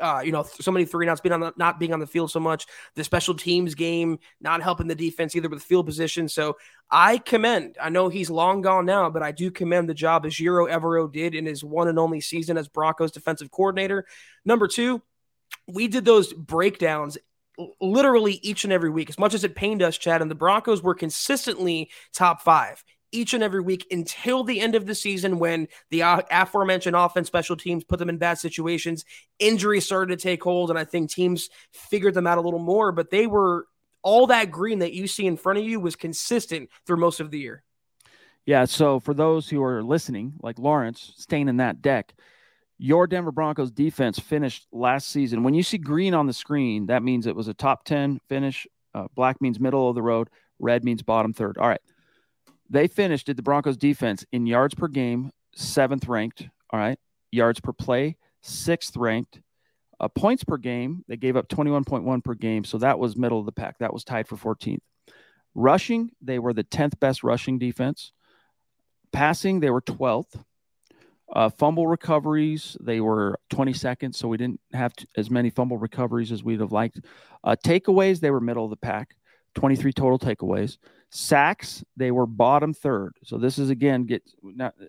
[0.00, 2.06] uh, you know, so many three and outs being on the, not being on the
[2.06, 6.28] field so much, the special teams game not helping the defense either with field position.
[6.28, 6.56] So
[6.90, 7.76] I commend.
[7.80, 11.34] I know he's long gone now, but I do commend the job Ejiro Evero did
[11.34, 14.06] in his one and only season as Broncos defensive coordinator.
[14.44, 15.02] Number two,
[15.66, 17.18] we did those breakdowns
[17.80, 19.10] literally each and every week.
[19.10, 23.34] As much as it pained us, Chad, and the Broncos were consistently top five each
[23.34, 27.84] and every week until the end of the season when the aforementioned offense special teams
[27.84, 29.04] put them in bad situations.
[29.38, 32.92] Injuries started to take hold, and I think teams figured them out a little more,
[32.92, 33.66] but they were
[34.02, 37.30] all that green that you see in front of you was consistent through most of
[37.30, 37.62] the year.
[38.46, 38.64] Yeah.
[38.64, 42.14] So for those who are listening, like Lawrence, staying in that deck,
[42.78, 45.42] Your Denver Broncos defense finished last season.
[45.42, 48.66] When you see green on the screen, that means it was a top 10 finish.
[48.94, 50.30] Uh, black means middle of the road.
[50.58, 51.58] Red means bottom third.
[51.58, 51.80] All right.
[52.70, 56.48] They finished, did the Broncos defense in yards per game, seventh ranked.
[56.70, 56.98] All right.
[57.30, 59.40] Yards per play, sixth ranked.
[60.00, 62.64] Uh, points per game, they gave up 21.1 per game.
[62.64, 63.78] So that was middle of the pack.
[63.78, 64.80] That was tied for 14th.
[65.54, 68.12] Rushing, they were the 10th best rushing defense.
[69.12, 70.44] Passing, they were 12th.
[71.30, 76.32] Uh, fumble recoveries, they were 22nd, so we didn't have to, as many fumble recoveries
[76.32, 77.00] as we'd have liked.
[77.44, 79.14] Uh, takeaways, they were middle of the pack,
[79.54, 80.78] 23 total takeaways.
[81.10, 83.16] Sacks, they were bottom third.
[83.24, 84.22] So this is again get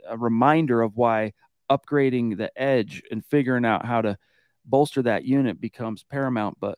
[0.08, 1.34] a reminder of why
[1.70, 4.18] upgrading the edge and figuring out how to
[4.66, 6.58] bolster that unit becomes paramount.
[6.60, 6.78] But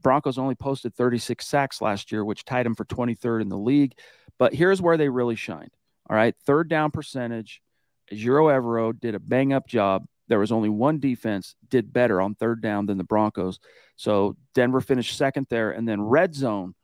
[0.00, 3.94] Broncos only posted 36 sacks last year, which tied them for 23rd in the league.
[4.38, 5.70] But here's where they really shined.
[6.08, 7.60] All right, third down percentage.
[8.12, 10.06] Ejiro Evero did a bang up job.
[10.28, 13.58] There was only one defense did better on third down than the Broncos.
[13.96, 16.74] So Denver finished second there, and then red zone.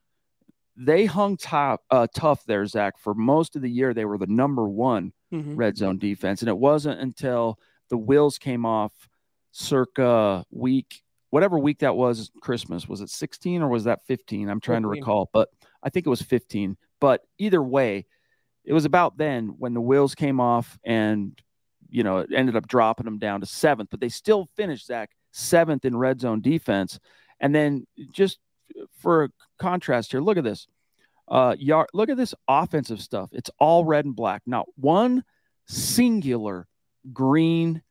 [0.76, 2.98] They hung top uh, tough there, Zack.
[2.98, 5.56] For most of the year, they were the number one mm-hmm.
[5.56, 7.58] red zone defense, and it wasn't until
[7.90, 8.92] the wheels came off,
[9.52, 11.02] circa week
[11.34, 12.88] whatever week that was Christmas.
[12.88, 14.48] Was it 16 or was that 15?
[14.48, 14.82] I'm trying 15.
[14.82, 15.48] to recall, but
[15.82, 16.76] I think it was 15.
[17.00, 18.06] But either way,
[18.64, 21.37] it was about then when the wheels came off and
[21.90, 25.10] you know it ended up dropping them down to seventh, but they still finished Zack
[25.32, 27.00] seventh in red zone defense.
[27.40, 28.38] And then just
[28.98, 30.66] for contrast here, look at this.
[31.26, 33.30] Uh, yard, look at this offensive stuff.
[33.32, 34.42] It's all red and black.
[34.46, 35.24] Not one
[35.66, 36.66] singular
[37.12, 37.82] green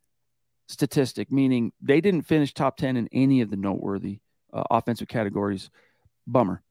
[0.67, 4.19] statistic, meaning they didn't finish top 10 in any of the noteworthy
[4.53, 5.69] uh, offensive categories.
[6.27, 6.61] Bummer.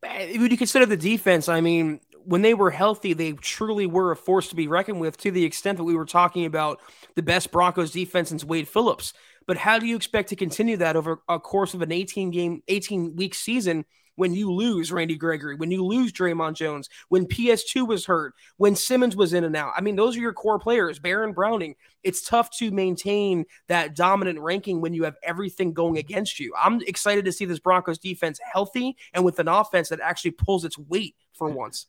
[0.00, 4.16] When you consider the defense, I mean, when they were healthy, they truly were a
[4.16, 6.80] force to be reckoned with to the extent that we were talking about
[7.14, 9.12] the best Broncos defense since Wade Phillips.
[9.46, 12.62] But how do you expect to continue that over a course of an 18 game,
[12.68, 13.84] 18 week season
[14.16, 18.76] when you lose Randy Gregory, when you lose Dre'Mont Jones, when PS2 was hurt, when
[18.76, 19.72] Simmons was in and out.
[19.76, 21.74] I mean, those are your core players, Baron Browning.
[22.02, 26.52] It's tough to maintain that dominant ranking when you have everything going against you.
[26.60, 30.64] I'm excited to see this Broncos defense healthy and with an offense that actually pulls
[30.64, 31.86] its weight for once.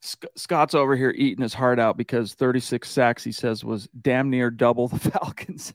[0.00, 4.50] Scott's over here eating his heart out because 36 sacks, he says, was damn near
[4.50, 5.74] double the Falcons.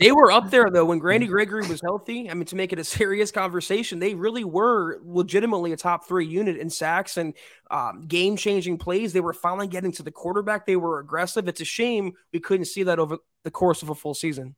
[0.00, 2.30] they were up there, though, when Randy Gregory was healthy.
[2.30, 6.26] I mean, to make it a serious conversation, they really were legitimately a top three
[6.26, 7.34] unit in sacks and
[7.70, 9.12] um, game changing plays.
[9.12, 10.66] They were finally getting to the quarterback.
[10.66, 11.48] They were aggressive.
[11.48, 14.54] It's a shame we couldn't see that over the course of a full season.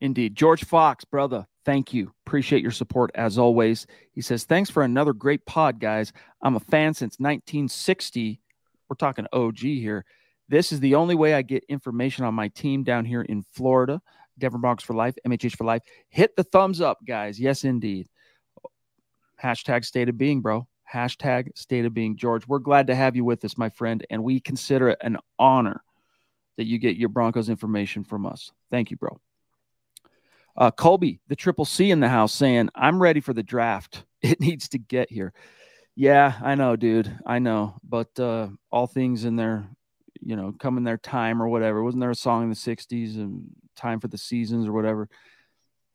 [0.00, 0.36] Indeed.
[0.36, 2.12] George Fox, brother, thank you.
[2.26, 3.86] Appreciate your support as always.
[4.12, 6.12] He says, Thanks for another great pod, guys.
[6.40, 8.40] I'm a fan since 1960.
[8.88, 10.06] We're talking OG here.
[10.48, 14.00] This is the only way I get information on my team down here in Florida.
[14.38, 15.82] Denver Broncos for life, MHH for life.
[16.08, 17.40] Hit the thumbs up, guys.
[17.40, 18.06] Yes, indeed.
[19.42, 20.68] Hashtag state of being, bro.
[20.90, 22.16] Hashtag state of being.
[22.16, 24.06] George, we're glad to have you with us, my friend.
[24.08, 25.82] And we consider it an honor
[26.58, 28.52] that you get your Broncos information from us.
[28.70, 29.18] Thank you, bro.
[30.56, 34.04] Uh, Colby, the triple C in the house, saying, I'm ready for the draft.
[34.22, 35.32] It needs to get here.
[35.94, 37.16] Yeah, I know, dude.
[37.24, 37.76] I know.
[37.84, 39.68] But uh, all things in their,
[40.20, 41.80] you know, come in their time or whatever.
[41.80, 43.44] Wasn't there a song in the 60s and
[43.76, 45.08] time for the seasons or whatever?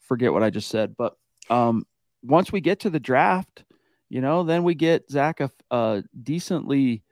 [0.08, 0.96] Forget what I just said.
[0.96, 1.18] But
[1.50, 1.84] um,
[2.24, 3.66] once we get to the draft,
[4.08, 7.04] you know, then we get Zack a, a decently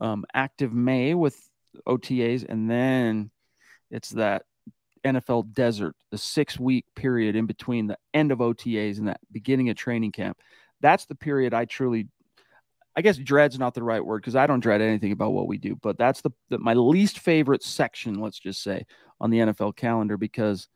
[0.00, 1.38] um, active May with
[1.86, 3.30] OTAs, and then
[3.90, 4.44] it's that
[5.04, 9.70] NFL desert, the six week period in between the end of OTAs and that beginning
[9.70, 10.38] of training camp.
[10.80, 12.08] That's the period I truly,
[12.96, 15.58] I guess dread's not the right word because I don't dread anything about what we
[15.58, 18.84] do, but that's the, the, my least favorite section, let's just say,
[19.20, 20.68] on the NFL calendar because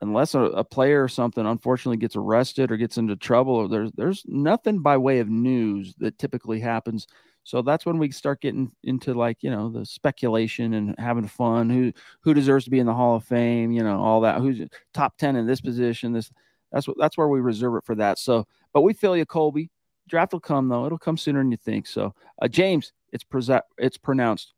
[0.00, 3.92] unless a, a player or something unfortunately gets arrested or gets into trouble, or there's
[3.92, 7.06] there's nothing by way of news that typically happens
[7.44, 11.70] so that's when we start getting into like you know the speculation and having fun.
[11.70, 13.72] Who who deserves to be in the Hall of Fame?
[13.72, 14.40] You know all that.
[14.40, 14.60] Who's
[14.92, 16.12] top ten in this position?
[16.12, 16.30] This
[16.70, 18.18] that's what that's where we reserve it for that.
[18.18, 19.70] So, but we feel you, Colby.
[20.08, 20.86] Draft will come though.
[20.86, 21.86] It'll come sooner than you think.
[21.86, 24.54] So, uh, James, it's pre- it's pronounced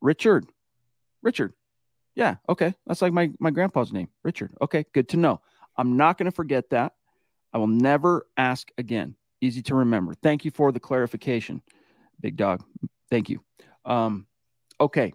[0.00, 0.46] Richard.
[1.22, 1.52] Richard.
[2.14, 2.36] Yeah.
[2.48, 2.74] Okay.
[2.86, 4.52] That's like my my grandpa's name, Richard.
[4.60, 4.84] Okay.
[4.92, 5.40] Good to know.
[5.76, 6.94] I'm not going to forget that.
[7.52, 9.14] I will never ask again.
[9.40, 10.14] Easy to remember.
[10.14, 11.62] Thank you for the clarification
[12.22, 12.64] big dog.
[13.10, 13.42] Thank you.
[13.84, 14.26] Um,
[14.80, 15.12] okay,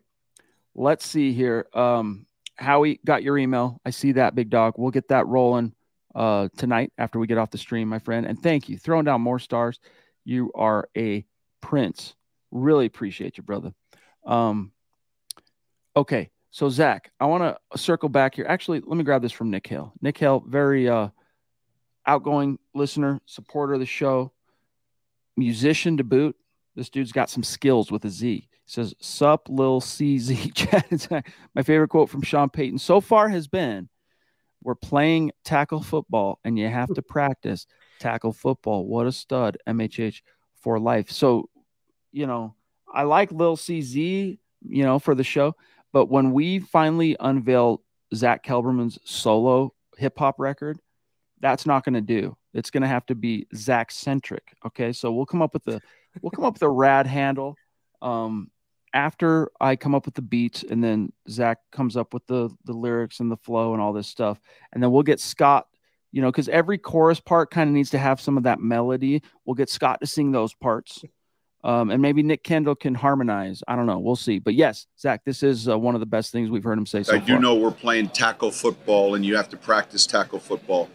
[0.76, 1.66] let's see here.
[1.74, 3.80] Um, Howie got your email.
[3.86, 4.74] I see that, big dog.
[4.78, 5.74] We'll get that rolling
[6.14, 8.26] uh, tonight after we get off the stream, my friend.
[8.26, 8.78] And thank you.
[8.78, 9.80] Throwing down more stars.
[10.26, 11.26] You are a
[11.62, 12.16] prince.
[12.52, 13.74] Really appreciate you, brother.
[14.26, 14.72] Um,
[15.96, 18.46] okay, So Zack, I want to circle back here.
[18.48, 19.94] Actually, let me grab this from Nick Hill.
[20.02, 21.10] Nick Hill, very uh,
[22.06, 24.32] outgoing listener, supporter of the show,
[25.36, 26.36] musician to boot.
[26.78, 28.28] This dude's got some skills with a Z.
[28.36, 31.24] He says, Sup, Lil CZ.
[31.56, 33.90] My favorite quote from Sean Payton so far has been,
[34.62, 37.66] We're playing tackle football and you have to practice
[38.00, 38.86] tackle football.
[38.86, 40.22] What a stud, MHH
[40.62, 41.10] for life.
[41.10, 41.50] So,
[42.12, 42.54] you know,
[42.94, 45.56] I like Lil CZ, you know, for the show.
[45.92, 47.82] But when we finally unveil
[48.14, 50.78] Zack Kelberman's solo hip hop record,
[51.40, 52.38] that's not going to do.
[52.58, 54.56] It's going to have to be Zack centric.
[54.66, 55.80] Okay, so we'll come up with the
[56.22, 57.56] we'll come up with a rad handle.
[58.02, 58.50] Um,
[58.94, 62.74] after I come up with the beats, and then Zack comes up with the the
[62.74, 64.40] lyrics and the flow and all this stuff,
[64.74, 65.68] and then we'll get Scott.
[66.12, 69.22] You know, because every chorus part kind of needs to have some of that melody.
[69.46, 71.04] We'll get Scott to sing those parts.
[71.64, 73.62] Um, and maybe Nick Kendall can harmonize.
[73.68, 74.00] I don't know.
[74.00, 74.40] We'll see.
[74.40, 77.04] But yes, Zack, this is uh, one of the best things we've heard him say
[77.04, 77.42] so I do far.
[77.42, 80.90] know we're playing tackle football, and you have to practice tackle football.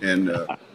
[0.00, 0.46] And uh,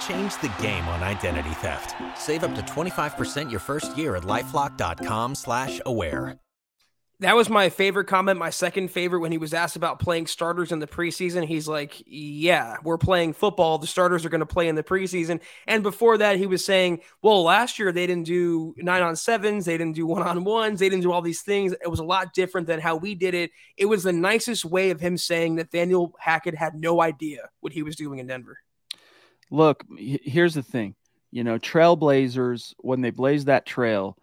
[0.00, 1.94] Change the game on identity theft.
[2.16, 6.38] Save up to 25% your first year at LifeLock.com slash aware.
[7.20, 8.40] That was my favorite comment.
[8.40, 11.46] My second favorite when he was asked about playing starters in the preseason.
[11.46, 13.78] He's like, Yeah, we're playing football.
[13.78, 15.40] The starters are going to play in the preseason.
[15.68, 19.64] And before that, he was saying, Well, last year they didn't do nine on sevens.
[19.64, 20.80] They didn't do one on ones.
[20.80, 21.72] They didn't do all these things.
[21.72, 23.52] It was a lot different than how we did it.
[23.76, 27.72] It was the nicest way of him saying that Daniel Hackett had no idea what
[27.72, 28.58] he was doing in Denver.
[29.50, 30.94] Look, here's the thing.
[31.30, 34.16] You know, trailblazers, when they blaze that trail,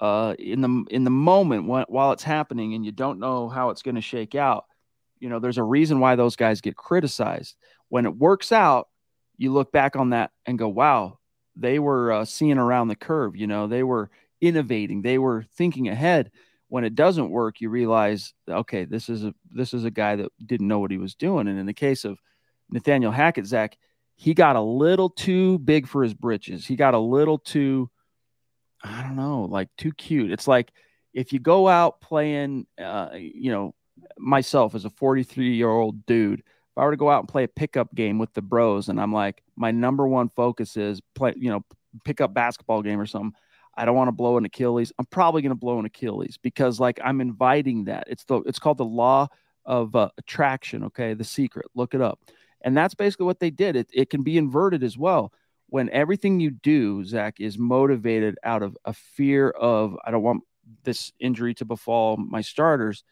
[0.00, 3.70] uh, in the in the moment when, while it's happening and you don't know how
[3.70, 4.64] it's going to shake out,
[5.18, 7.56] you know, there's a reason why those guys get criticized.
[7.88, 8.88] When it works out,
[9.36, 11.18] you look back on that and go, "Wow,
[11.56, 14.10] they were uh, seeing around the curve." You know, they were
[14.40, 16.30] innovating, they were thinking ahead.
[16.68, 20.32] When it doesn't work, you realize, okay, this is a this is a guy that
[20.44, 21.46] didn't know what he was doing.
[21.46, 22.18] And in the case of
[22.70, 23.76] Nathaniel Hackett, Zack,
[24.16, 26.66] he got a little too big for his britches.
[26.66, 27.90] He got a little too
[28.84, 30.30] I don't know, like too cute.
[30.30, 30.70] It's like
[31.14, 33.74] if you go out playing, uh, you know,
[34.18, 37.44] myself as a 43 year old dude, if I were to go out and play
[37.44, 41.32] a pickup game with the bros, and I'm like, my number one focus is play,
[41.36, 41.64] you know,
[42.04, 43.32] pick up basketball game or something.
[43.76, 44.92] I don't want to blow an Achilles.
[44.98, 48.04] I'm probably going to blow an Achilles because like I'm inviting that.
[48.08, 49.28] It's the it's called the law
[49.64, 50.84] of uh, attraction.
[50.84, 51.66] Okay, the secret.
[51.74, 52.20] Look it up,
[52.64, 53.76] and that's basically what they did.
[53.76, 55.32] It it can be inverted as well
[55.74, 60.44] when everything you do, Zack, is motivated out of a fear of, I don't want
[60.84, 63.02] this injury to befall my starters,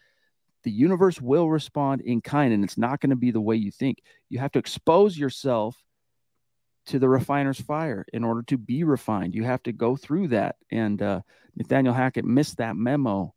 [0.62, 3.72] the universe will respond in kind and it's not going to be the way you
[3.72, 3.98] think.
[4.28, 5.76] You have to expose yourself
[6.86, 9.34] to the refiner's fire in order to be refined.
[9.34, 10.55] You have to go through that.
[10.70, 11.22] And uh,
[11.57, 13.34] Nathaniel Hackett missed that memo,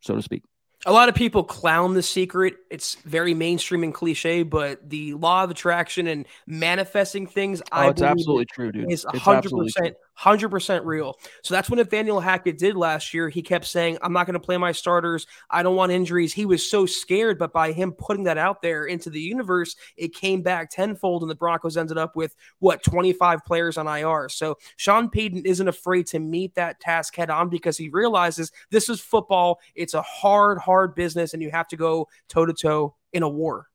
[0.00, 0.42] so to speak
[0.86, 2.54] a lot of people clown the secret.
[2.70, 7.90] It's very mainstream and cliche, but the law of attraction and manifesting things, oh, I
[7.90, 8.90] it's absolutely true, dude.
[8.90, 11.18] Is It's hundred percent, hundred percent real.
[11.42, 13.28] So that's what Nathaniel Hackett did last year.
[13.28, 15.26] He kept saying, "I'm not going to play my starters.
[15.50, 18.86] I don't want injuries." He was so scared, but by him putting that out there
[18.86, 23.44] into the universe, it came back tenfold, and the Broncos ended up with what 25
[23.44, 24.28] players on IR.
[24.28, 28.88] So Sean Payton isn't afraid to meet that task head on because he realizes this
[28.88, 29.60] is football.
[29.74, 33.28] It's a hard, hard business, and you have to go toe to toe in a
[33.28, 33.68] war.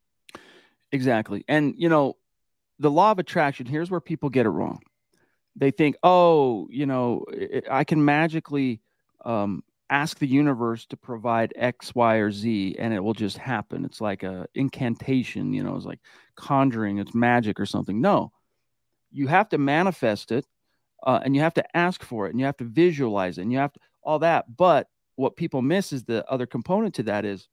[0.91, 1.45] Exactly.
[1.47, 2.17] And, you know,
[2.79, 4.81] the law of attraction, here's where people get it wrong.
[5.55, 7.25] They think, oh, you know,
[7.69, 8.81] I can magically
[9.25, 13.83] um, ask the universe to provide X, Y, or Z, and it will just happen.
[13.83, 15.99] It's like a incantation, you know, it's like
[16.35, 17.99] conjuring, it's magic or something.
[17.99, 18.31] No,
[19.11, 20.45] you have to manifest it
[21.03, 23.51] uh, and you have to ask for it and you have to visualize it and
[23.51, 24.55] you have to all that.
[24.55, 27.47] But what people miss is the other component to that is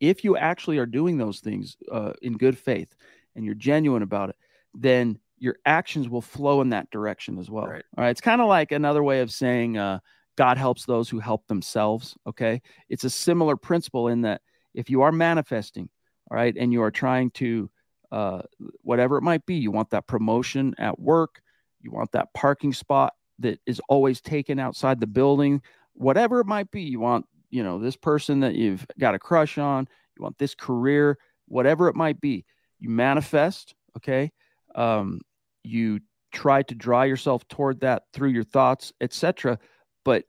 [0.00, 2.94] if you actually are doing those things uh, in good faith
[3.34, 4.36] and you're genuine about it,
[4.74, 7.66] then your actions will flow in that direction as well.
[7.66, 7.84] Right.
[7.98, 8.10] All right.
[8.10, 9.98] It's kind of like another way of saying uh,
[10.36, 12.14] God helps those who help themselves.
[12.28, 12.62] Okay.
[12.88, 14.40] It's a similar principle in that
[14.72, 15.88] if you are manifesting,
[16.30, 17.68] all right, and you are trying to,
[18.12, 18.42] uh,
[18.82, 21.42] whatever it might be, you want that promotion at work,
[21.80, 25.60] you want that parking spot that is always taken outside the building,
[25.94, 29.58] whatever it might be, you want, you know, this person that you've got a crush
[29.58, 31.18] on, you want this career
[31.48, 32.44] whatever it might be.
[32.78, 34.32] You manifest, okay?
[34.74, 35.20] Um,
[35.64, 36.00] you
[36.32, 39.58] try to draw yourself toward that through your thoughts, etc.
[40.04, 40.24] But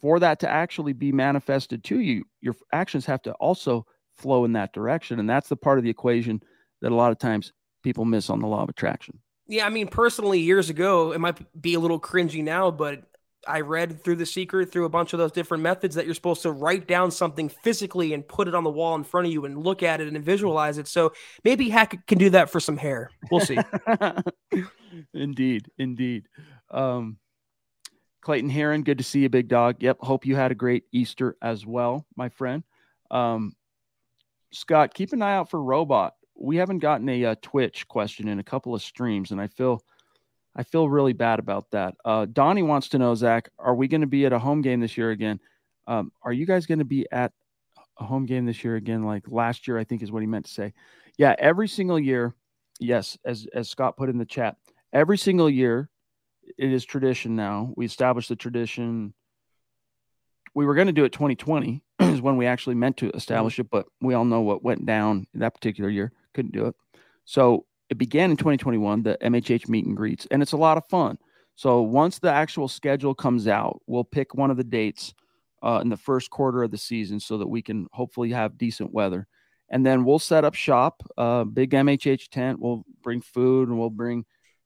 [0.00, 4.52] for that to actually be manifested to you, your actions have to also flow in
[4.52, 5.18] that direction.
[5.18, 6.42] And that's the part of the equation
[6.80, 7.52] that a lot of times
[7.82, 9.18] people miss on the law of attraction.
[9.46, 13.02] Yeah, I mean, personally, years ago, it might be a little cringy now, but
[13.46, 16.42] I read through The Secret, through a bunch of those different methods that you're supposed
[16.42, 19.44] to write down something physically and put it on the wall in front of you
[19.44, 20.88] and look at it and visualize it.
[20.88, 21.12] So
[21.44, 23.10] maybe Hack can do that for some hair.
[23.30, 23.58] We'll see.
[25.14, 26.28] indeed, indeed.
[26.70, 27.18] Um,
[28.20, 29.76] Clayton Heron, good to see you, big dog.
[29.80, 32.62] Yep, hope you had a great Easter as well, my friend.
[33.10, 33.52] Um,
[34.52, 36.14] Scott, keep an eye out for Robot.
[36.36, 39.48] We haven't gotten a, a uh, Twitch question in a couple of streams, and I
[39.48, 39.82] feel–
[40.56, 41.94] I feel really bad about that.
[42.04, 44.80] Uh, Donnie wants to know, Zack, are we going to be at a home game
[44.80, 45.40] this year again?
[45.86, 47.32] Um, are you guys going to be at
[47.98, 49.04] a home game this year again?
[49.04, 50.72] Like last year, I think is what he meant to say.
[51.18, 52.34] Yeah, every single year.
[52.80, 54.56] Yes, as as Scott put in the chat,
[54.92, 55.88] every single year,
[56.58, 57.72] it is tradition now.
[57.76, 59.14] We established the tradition.
[60.54, 63.70] We were going to do it 2020 is when we actually meant to establish it,
[63.70, 66.12] but we all know what went down in that particular year.
[66.32, 66.74] Couldn't do it.
[67.24, 70.84] So it began in 2021, the MHH meet and greets, and it's a lot of
[70.86, 71.16] fun.
[71.54, 75.14] So once the actual schedule comes out, we'll pick one of the dates
[75.62, 78.92] uh, in the first quarter of the season so that we can hopefully have decent
[78.92, 79.28] weather.
[79.70, 82.58] And then we'll set up shop, uh, big MHH tent.
[82.60, 84.24] We'll bring food and we'll bring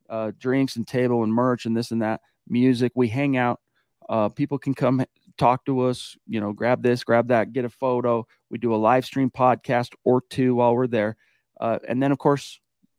[0.09, 2.93] uh, drinks and table and merch and this and that, music.
[2.95, 3.61] We hang out.
[4.09, 5.05] Uh, people can come
[5.37, 8.27] talk to us, you know, grab this, grab that, get a photo.
[8.51, 11.19] We do a live stream podcast or two while we're there.
[11.61, 12.59] Uh, and then, of course,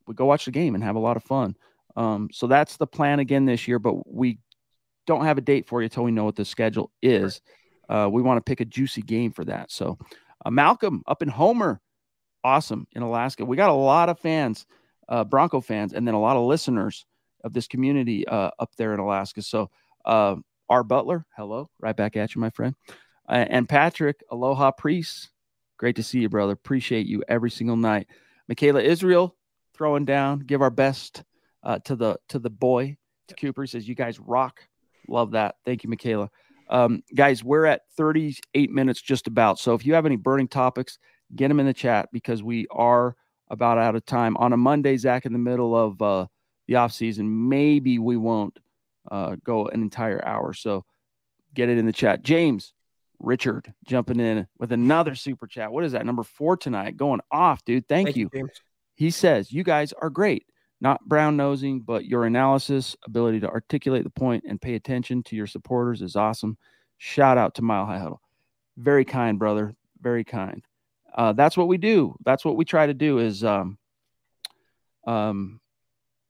[0.09, 1.55] we go watch the game and have a lot of fun.
[1.95, 4.39] Um, so that's the plan again this year, but we
[5.05, 7.41] don't have a date for you until we know what the schedule is.
[7.87, 9.71] Uh, we want to pick a juicy game for that.
[9.71, 9.99] So,
[10.43, 11.79] uh, Malcolm up in Homer,
[12.43, 13.45] awesome in Alaska.
[13.45, 14.65] We got a lot of fans,
[15.07, 17.05] uh, Bronco fans, and then a lot of listeners
[17.43, 19.43] of this community uh, up there in Alaska.
[19.43, 19.69] So,
[20.05, 20.37] uh,
[20.69, 22.75] our Butler, hello, right back at you, my friend.
[23.27, 25.29] Uh, and Patrick, aloha, priest.
[25.77, 26.53] Great to see you, brother.
[26.53, 28.07] Appreciate you every single night.
[28.47, 29.35] Michaela Israel,
[29.79, 30.39] throwing down.
[30.39, 31.23] Give our best
[31.63, 32.97] uh, to the to the boy.
[33.29, 34.59] To Cooper he says, "You guys rock."
[35.07, 35.55] Love that.
[35.65, 36.29] Thank you, Michaela.
[36.69, 39.57] Um, guys, we're at 38 minutes just about.
[39.57, 40.99] So if you have any burning topics,
[41.35, 43.15] get them in the chat because we are
[43.49, 44.95] about out of time on a Monday.
[44.97, 46.27] Zack, in the middle of uh,
[46.67, 48.59] the off season, maybe we won't
[49.09, 50.53] uh, go an entire hour.
[50.53, 50.85] So
[51.55, 52.21] get it in the chat.
[52.21, 52.73] James,
[53.19, 55.71] Richard jumping in with another super chat.
[55.71, 56.05] What is that?
[56.05, 57.87] Number four tonight, going off, dude.
[57.87, 58.29] Thank, Thank you.
[58.31, 58.47] you
[58.99, 60.45] he says, You guys are great,
[60.81, 65.37] not brown nosing, but your analysis, ability to articulate the point and pay attention to
[65.37, 66.57] your supporters is awesome.
[66.97, 68.21] Shout out to Mile High Huddle.
[68.75, 69.73] Very kind, brother.
[70.01, 70.65] Very kind.
[71.15, 72.17] Uh, that's what we do.
[72.25, 73.77] That's what we try to do is um,
[75.07, 75.61] um,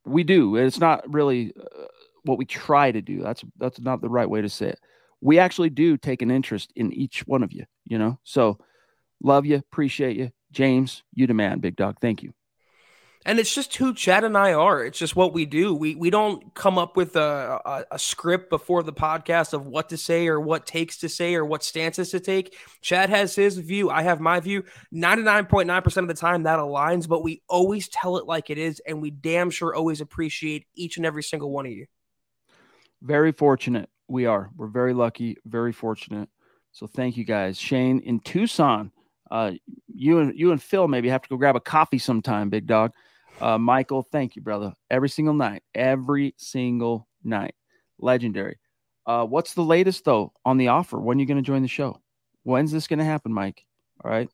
[0.06, 0.56] we do.
[0.56, 1.86] It's not really uh,
[2.22, 3.24] what we try to do.
[3.24, 4.80] That's that's not the right way to say it.
[5.22, 8.20] We actually do take an interest in each one of you, you know.
[8.24, 8.60] So
[9.24, 10.32] love you, appreciate you.
[10.52, 11.98] James, you demand, big dog.
[12.00, 12.34] Thank you
[13.26, 14.84] and it's just who Chad and I are.
[14.84, 15.76] It's just what we do.
[15.76, 19.90] We we don't come up with a, a, a, script before the podcast of what
[19.90, 22.58] to say or what takes to say or what stances to take.
[22.82, 23.90] Chad has his view.
[23.90, 24.64] I have my view.
[24.92, 28.26] Ninety nine point nine percent of the time that aligns, but we always tell it
[28.26, 31.74] like it is, and we damn sure always appreciate each and every single one of
[31.74, 31.88] you.
[33.02, 33.90] Very fortunate.
[34.08, 34.50] We are.
[34.56, 35.38] We're very lucky.
[35.46, 36.30] Very fortunate.
[36.72, 38.92] So thank you guys, Shane in Tucson.
[39.30, 39.52] Uh,
[39.94, 42.94] you and you and Phil maybe have to go grab a coffee sometime, big dog.
[43.42, 44.74] Uh, Michael, thank you, brother.
[44.90, 47.56] Every single night, every single night,
[47.98, 48.58] legendary.
[49.06, 51.00] Uh, what's the latest though on the offer?
[51.00, 52.02] When are you going to join the show?
[52.44, 53.66] When's this going to happen, Mike?
[54.04, 54.30] All right.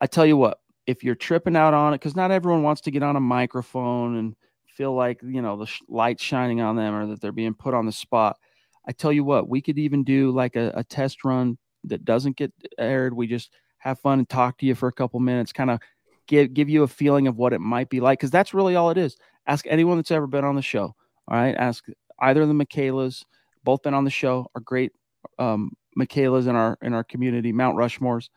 [0.00, 2.90] I tell you what, if you're tripping out on it, because not everyone wants to
[2.90, 6.94] get on a microphone and feel like you know the sh- light shining on them
[6.94, 8.38] or that they're being put on the spot.
[8.86, 12.36] I tell you what, we could even do like a, a test run that doesn't
[12.36, 13.14] get aired.
[13.14, 15.80] We just have fun and talk to you for a couple minutes, kind of
[16.32, 18.90] give give you a feeling of what it might be like because that's really all
[18.90, 19.16] it is.
[19.46, 20.94] Ask anyone that's ever been on the show.
[21.28, 21.84] All right, ask
[22.20, 23.24] either of the Michaelas.
[23.64, 24.50] Both been on the show.
[24.54, 24.92] Are great
[25.38, 28.30] um, Michaelas in our in our community, Mount Rushmores.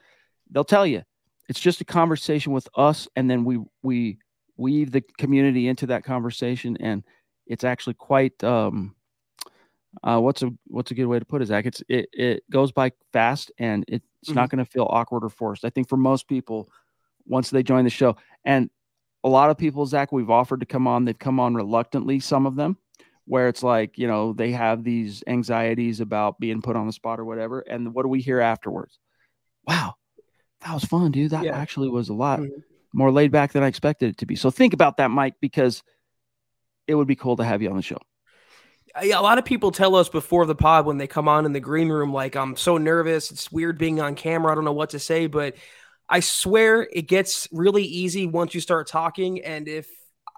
[0.51, 1.03] They'll tell you
[1.47, 4.19] it's just a conversation with us, and then we we
[4.57, 7.03] weave the community into that conversation, and
[7.47, 8.93] it's actually quite um,
[10.03, 11.65] uh, what's a what's a good way to put it, Zack?
[11.65, 14.35] It's it it goes by fast, and it's mm-hmm.
[14.35, 15.63] not going to feel awkward or forced.
[15.63, 16.69] I think for most people,
[17.25, 18.15] once they join the show.
[18.43, 18.69] And
[19.23, 22.45] a lot of people, Zack, we've offered to come on, they've come on reluctantly, some
[22.45, 22.77] of them,
[23.25, 27.19] where it's like, you know, they have these anxieties about being put on the spot
[27.19, 27.61] or whatever.
[27.61, 28.99] And what do we hear afterwards?
[29.67, 29.95] Wow,
[30.61, 31.31] that was fun, dude.
[31.31, 31.57] That yeah.
[31.57, 32.59] actually was a lot mm-hmm.
[32.93, 34.35] more laid back than I expected it to be.
[34.35, 35.81] So think about that, Mike, because
[36.85, 37.97] it would be cool to have you on the show.
[38.95, 41.59] A lot of people tell us before the pod when they come on in the
[41.59, 43.31] green room, like, I'm so nervous.
[43.31, 44.51] It's weird being on camera.
[44.51, 45.55] I don't know what to say, but
[46.07, 49.43] I swear it gets really easy once you start talking.
[49.43, 49.87] And if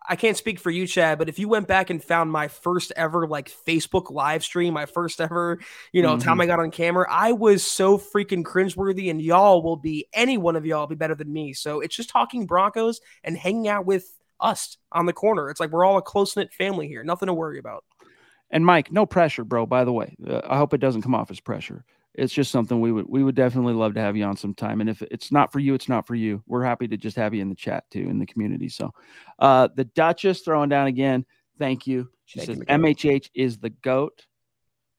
[0.10, 2.94] I can't speak for you, Chad, but if you went back and found my first
[2.96, 5.60] ever like Facebook live stream, my first ever,
[5.92, 6.26] you know, mm-hmm.
[6.26, 10.38] time I got on camera, I was so freaking cringeworthy, and y'all will be any
[10.38, 11.52] one of y'all be better than me.
[11.54, 14.06] So it's just talking Broncos and hanging out with
[14.40, 15.50] us on the corner.
[15.50, 17.04] It's like we're all a close knit family here.
[17.04, 17.84] Nothing to worry about.
[18.50, 19.66] And Mike, no pressure, bro.
[19.66, 21.84] By the way, uh, I hope it doesn't come off as pressure
[22.18, 24.82] it's just something we would we would definitely love to have you on sometime.
[24.82, 26.44] And if it's not for you, it's not for you.
[26.48, 28.70] We're happy to just have you in the chat too in the community.
[28.70, 28.92] So
[29.38, 31.26] uh the Duchess throwing down again.
[31.60, 32.10] Thank you.
[32.26, 34.26] She Thank says you, MHH is the goat.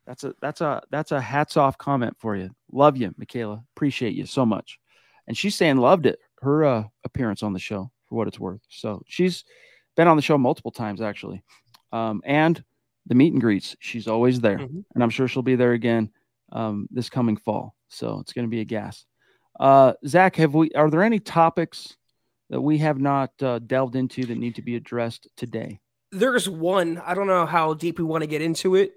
[0.06, 2.50] That's a that's a that's a hats off comment for you.
[2.70, 3.62] Love you, Michaela.
[3.76, 4.78] Appreciate you so much.
[5.26, 8.62] And she's saying loved it, her uh appearance on the show for what it's worth.
[8.68, 9.44] So she's
[9.96, 11.42] been on the show multiple times actually.
[11.90, 12.62] Um and
[13.06, 14.58] the meet and greets, she's always there.
[14.58, 14.80] Mm-hmm.
[14.94, 16.10] And I'm sure she'll be there again
[16.52, 17.74] um, this coming fall.
[17.88, 19.04] So it's going to be a gas.
[19.58, 20.70] Uh, Zack, have we?
[20.72, 21.96] Are there any topics
[22.50, 25.80] that we have not uh, delved into that need to be addressed today?
[26.12, 27.02] There's one.
[27.04, 28.92] I don't know how deep we want to get into it.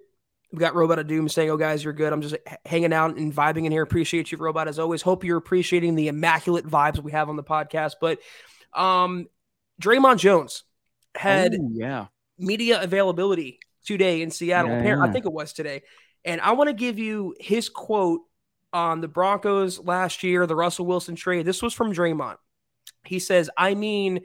[0.53, 2.13] We got Robot of Doom saying, "Oh, guys, you're good.
[2.13, 2.35] I'm just
[2.65, 3.81] hanging out and vibing in here.
[3.81, 5.01] Appreciate you, Robot, as always.
[5.01, 8.19] Hope you're appreciating the immaculate vibes we have on the podcast." But,
[8.73, 9.27] um,
[9.81, 10.63] Dre'Mont Jones
[11.15, 12.07] had Ooh, yeah
[12.41, 14.71] media availability today in Seattle.
[14.71, 15.01] Yeah.
[15.01, 15.83] I think it was today,
[16.25, 18.21] and I want to give you his quote
[18.73, 21.45] on the Broncos last year, the Russell Wilson trade.
[21.45, 22.37] This was from Dre'Mont.
[23.03, 24.21] He says, I mean,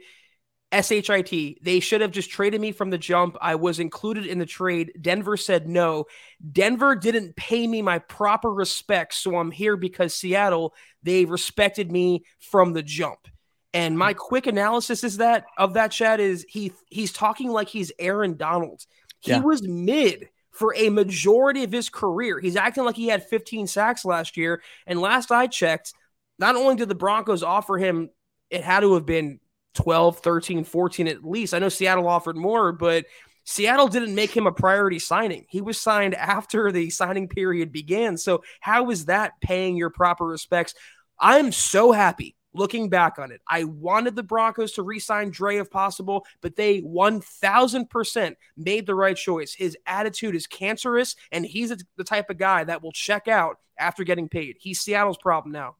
[0.71, 3.37] SHIT, they should have just traded me from the jump.
[3.41, 4.91] I was included in the trade.
[4.99, 6.05] Denver said no.
[6.51, 9.13] Denver didn't pay me my proper respect.
[9.13, 10.73] So I'm here because Seattle,
[11.03, 13.27] they respected me from the jump.
[13.73, 17.91] And my quick analysis is that of that chat is he he's talking like he's
[17.99, 18.81] Aaron Donald.
[19.19, 19.39] He yeah.
[19.39, 22.39] was mid for a majority of his career.
[22.39, 24.63] He's acting like he had 15 sacks last year.
[24.87, 25.93] And last I checked,
[26.39, 28.09] not only did the Broncos offer him,
[28.49, 29.39] it had to have been
[29.75, 31.53] 12, 13, 14 at least.
[31.53, 33.05] I know Seattle offered more, but
[33.43, 35.45] Seattle didn't make him a priority signing.
[35.47, 38.17] He was signed after the signing period began.
[38.17, 40.73] So, how is that paying your proper respects?
[41.19, 45.57] I'm so happy looking back on it, I wanted the Broncos to re sign Dre
[45.57, 49.53] if possible, but they 1000% made the right choice.
[49.53, 54.03] His attitude is cancerous, and he's the type of guy that will check out after
[54.03, 54.57] getting paid.
[54.59, 55.75] He's Seattle's problem now.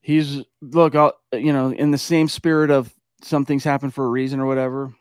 [0.00, 2.92] He's, look, I'll, you know, in the same spirit of
[3.22, 4.92] some things happen for a reason or whatever,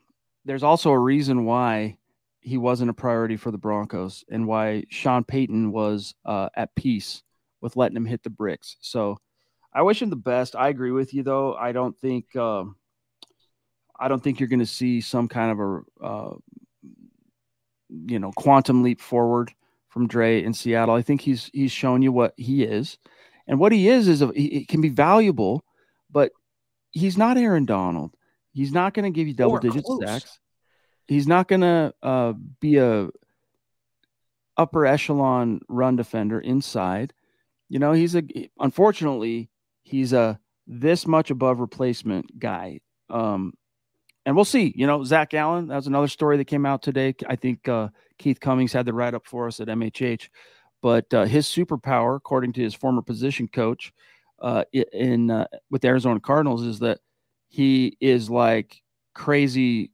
[0.46, 1.98] there's also a reason why
[2.40, 7.24] he wasn't a priority for the Broncos and why Sean Payton was uh, at peace
[7.62, 8.78] with letting him hit the bricks.
[8.82, 9.18] So,
[9.74, 10.56] I wish him the best.
[10.56, 11.56] I agree with you though.
[11.56, 12.76] I don't think um,
[13.98, 16.36] I don't think you're going to see some kind of a uh,
[18.08, 19.54] you know quantum leap forward
[19.90, 20.96] from Dre in Seattle.
[20.96, 22.98] I think he's he's shown you what he is,
[23.48, 25.64] and what he is is a, he, can be valuable,
[26.10, 26.32] but
[26.92, 28.16] he's not Aaron Donald.
[28.54, 30.40] He's not going to give you double digit sacks.
[31.08, 33.10] He's not going to uh, be a
[34.58, 37.14] upper echelon run defender inside.
[37.70, 38.24] You know, he's a
[38.60, 39.50] unfortunately
[39.84, 42.80] he's a this much above replacement guy.
[43.10, 43.54] Um,
[44.26, 44.74] and we'll see.
[44.76, 47.16] You know, Zach Allen, that was another story that came out today.
[47.28, 50.30] I think uh, Keith Cummings had the write up for us at MHH.
[50.82, 53.94] But uh, his superpower, according to his former position coach
[54.42, 57.00] uh, in uh, with the Arizona Cardinals, is that
[57.50, 58.82] he is like
[59.14, 59.92] crazy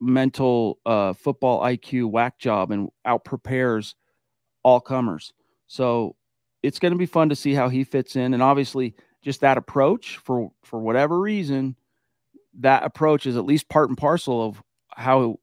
[0.00, 3.94] mental uh, football IQ whack job and out prepares
[4.62, 5.32] all comers.
[5.66, 6.16] So
[6.62, 8.34] it's going to be fun to see how he fits in.
[8.34, 8.94] And obviously,
[9.24, 11.76] just that approach for for whatever reason
[12.60, 15.40] that approach is at least part and parcel of how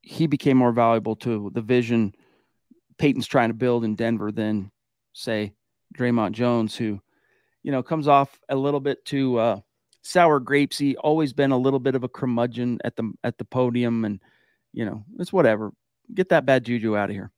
[0.00, 2.12] he became more valuable to the vision
[2.98, 4.70] Payton's trying to build in Denver than
[5.12, 5.54] say
[5.96, 7.00] Dre'Mont Jones, who,
[7.62, 9.60] you know, comes off a little bit too uh,
[10.02, 14.04] sour grapesy, always been a little bit of a curmudgeon at the at the podium,
[14.04, 14.20] and
[14.72, 15.72] you know, it's whatever.
[16.12, 17.30] Get that bad juju out of here.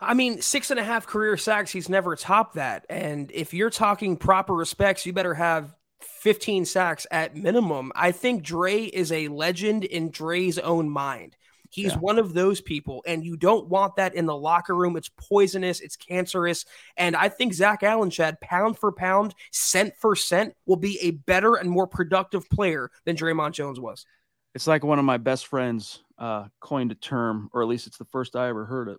[0.00, 2.86] I mean, six and a half career sacks, he's never topped that.
[2.88, 7.90] And if you're talking proper respects, you better have 15 sacks at minimum.
[7.96, 11.36] I think Dre is a legend in Dre's own mind.
[11.70, 11.98] He's yeah.
[11.98, 14.96] one of those people, and you don't want that in the locker room.
[14.96, 16.64] It's poisonous, it's cancerous.
[16.96, 21.10] And I think Zach Allen, Chad, pound for pound, cent for cent, will be a
[21.10, 24.06] better and more productive player than Dre'Mont Jones was.
[24.54, 27.98] It's like one of my best friends uh, coined a term, or at least it's
[27.98, 28.98] the first I ever heard it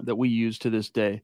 [0.00, 1.22] that we use to this day.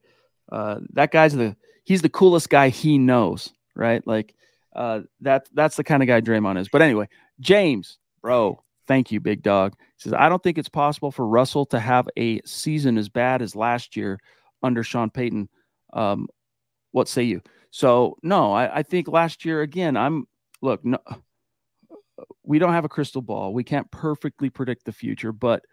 [0.51, 4.07] Uh, that guy's the he's the coolest guy he knows, right?
[4.07, 4.35] Like
[4.75, 6.69] Uh, that that's the kind of guy Dre'Mont is.
[6.69, 7.09] But anyway,
[7.39, 9.75] James, bro, thank you, big dog.
[9.79, 13.41] He says I don't think it's possible for Russell to have a season as bad
[13.41, 14.19] as last year
[14.63, 15.49] under Sean Payton.
[15.93, 16.29] Um,
[16.91, 17.41] what say you?
[17.71, 19.97] So no, I, I think last year again.
[19.97, 20.27] I'm
[20.61, 20.85] look.
[20.85, 20.99] No,
[22.43, 23.55] we don't have a crystal ball.
[23.55, 25.65] We can't perfectly predict the future, but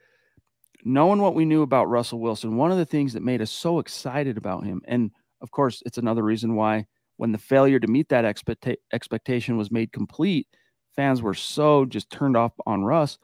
[0.84, 3.80] knowing what we knew about Russell Wilson, one of the things that made us so
[3.80, 5.12] excited about him, and
[5.42, 6.86] of course, it's another reason why
[7.18, 10.48] when the failure to meet that expecta- expectation was made complete,
[10.96, 13.18] fans were so just turned off on Russ,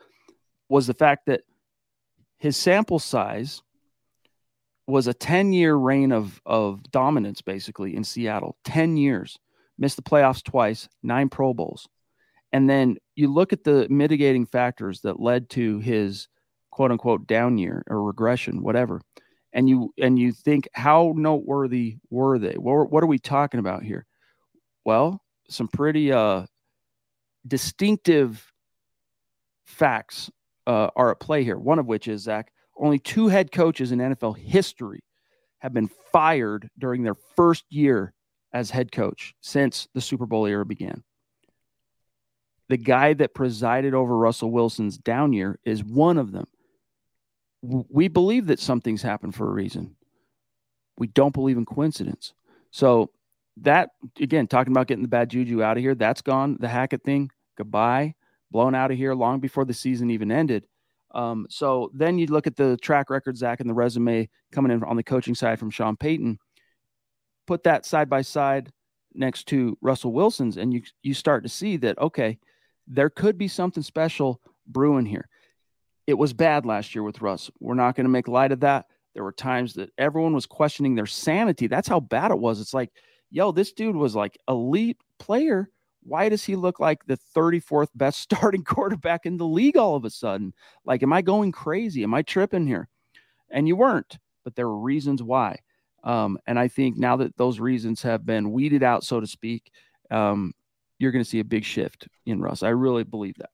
[0.69, 1.41] was the fact that
[2.37, 3.61] his sample size
[4.85, 8.57] was a 10 year reign of, of dominance, basically, in Seattle.
[8.63, 9.37] 10 years,
[9.77, 11.87] missed the playoffs twice, nine Pro Bowls.
[12.53, 16.27] And then you look at the mitigating factors that led to his
[16.77, 19.01] quote unquote down year or regression, whatever.
[19.51, 22.53] And you and you think how noteworthy were they?
[22.53, 24.05] What, what are we talking about here?
[24.85, 25.19] Well,
[25.49, 26.45] some pretty uh,
[27.47, 28.53] distinctive
[29.65, 30.29] facts
[30.67, 31.57] uh, are at play here.
[31.57, 35.03] One of which is Zack, only two head coaches in NFL history
[35.57, 38.13] have been fired during their first year
[38.53, 41.03] as head coach since the Super Bowl era began
[42.69, 46.45] the guy that presided over Russell Wilson's down year is one of them.
[47.67, 49.95] We believe that something's happened for a reason.
[50.97, 52.33] We don't believe in coincidence.
[52.71, 53.11] So
[53.61, 53.89] that
[54.19, 56.57] again, talking about getting the bad juju out of here, that's gone.
[56.59, 58.15] The Hackett thing, goodbye,
[58.51, 60.65] blown out of here long before the season even ended.
[61.13, 64.83] Um, so then you look at the track record, Zack, and the resume coming in
[64.83, 66.37] on the coaching side from Sean Payton.
[67.47, 68.71] Put that side by side
[69.13, 72.37] next to Russell Wilson's, and you you start to see that okay,
[72.87, 75.27] there could be something special brewing here.
[76.07, 77.51] It was bad last year with Russ.
[77.59, 78.85] We're not going to make light of that.
[79.13, 81.67] There were times that everyone was questioning their sanity.
[81.67, 82.61] That's how bad it was.
[82.61, 82.91] It's like,
[83.29, 85.69] yo, this dude was like elite player.
[86.03, 90.05] Why does he look like the 34th best starting quarterback in the league all of
[90.05, 90.53] a sudden?
[90.85, 92.03] Like, am I going crazy?
[92.03, 92.87] Am I tripping here?
[93.49, 95.59] And you weren't, but there were reasons why.
[96.03, 99.71] Um, and I think now that those reasons have been weeded out, so to speak,
[100.09, 100.53] um,
[100.99, 102.63] you're going to see a big shift in Russ.
[102.63, 103.49] I really believe that.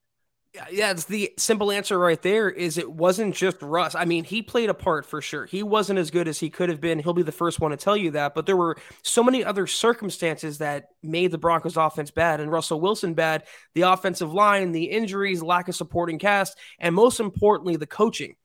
[0.53, 3.95] Yeah, it's the simple answer right there is it wasn't just Russ.
[3.95, 5.47] I mean, he played a part for sure.
[5.47, 6.99] He wasn't as good as he could have been.
[6.99, 9.65] He'll be the first one to tell you that, but there were so many other
[9.65, 14.85] circumstances that made the Broncos offense bad and Russell Wilson bad, the offensive line, the
[14.85, 18.35] injuries, lack of supporting cast, and most importantly, the coaching.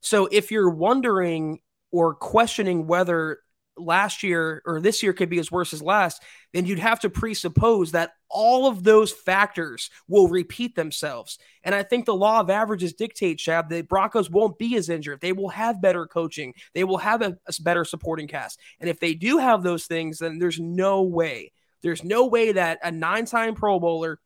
[0.00, 1.58] So if you're wondering
[1.90, 3.40] or questioning whether
[3.76, 6.22] last year or this year could be as worse as last,
[6.52, 11.38] then you'd have to presuppose that all of those factors will repeat themselves.
[11.62, 15.20] And I think the law of averages dictates, Chad, that Broncos won't be as injured.
[15.20, 16.54] They will have better coaching.
[16.74, 18.58] They will have a, a better supporting cast.
[18.80, 21.52] And if they do have those things, then there's no way,
[21.82, 24.18] there's no way that a nine-time Pro Bowler,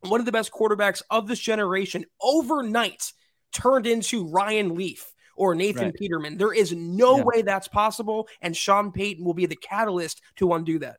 [0.00, 3.12] one of the best quarterbacks of this generation, overnight
[3.52, 5.94] turned into Ryan Leaf or Nathan right.
[5.94, 6.36] Peterman.
[6.36, 7.24] There is no yeah.
[7.24, 8.28] way that's possible.
[8.40, 10.98] And Sean Payton will be the catalyst to undo that.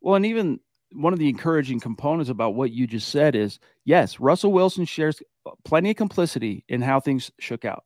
[0.00, 0.60] Well, and even
[0.92, 5.20] one of the encouraging components about what you just said is yes, Russell Wilson shares
[5.64, 7.84] plenty of complicity in how things shook out.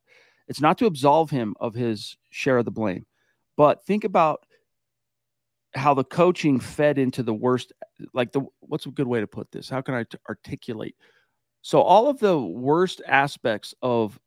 [0.48, 3.06] It's not to absolve him of his share of the blame,
[3.56, 4.44] but think about
[5.74, 7.72] how the coaching fed into the worst
[8.12, 10.96] like the what's a good way to put this how can I t- articulate
[11.62, 14.18] so all of the worst aspects of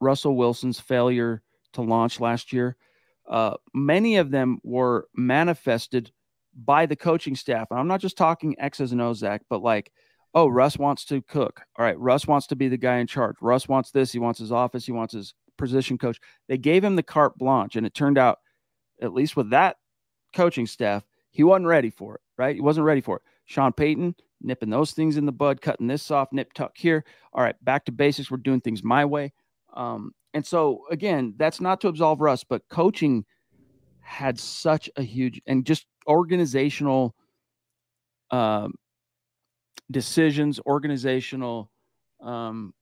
[0.00, 1.42] Russell Wilson's failure
[1.72, 2.76] to launch last year,
[3.28, 6.12] uh, many of them were manifested
[6.54, 7.68] by the coaching staff.
[7.70, 9.92] And I'm not just talking X's and O's, Zack, but like,
[10.34, 11.62] oh, Russ wants to cook.
[11.78, 13.36] All right, Russ wants to be the guy in charge.
[13.40, 14.12] Russ wants this.
[14.12, 14.86] He wants his office.
[14.86, 16.20] He wants his position coach.
[16.48, 18.38] They gave him the carte blanche, and it turned out,
[19.00, 19.76] at least with that
[20.34, 22.20] coaching staff, he wasn't ready for it.
[22.38, 22.54] Right?
[22.54, 23.22] He wasn't ready for it.
[23.46, 27.04] Sean Payton nipping those things in the bud, cutting this off, nip tuck here.
[27.32, 28.30] All right, back to basics.
[28.30, 29.32] We're doing things my way.
[29.76, 33.24] Um, and so again, that's not to absolve Russ, but coaching
[34.00, 37.14] had such a huge and just organizational
[38.30, 38.74] um,
[39.90, 41.70] decisions, organizational
[42.20, 42.74] um,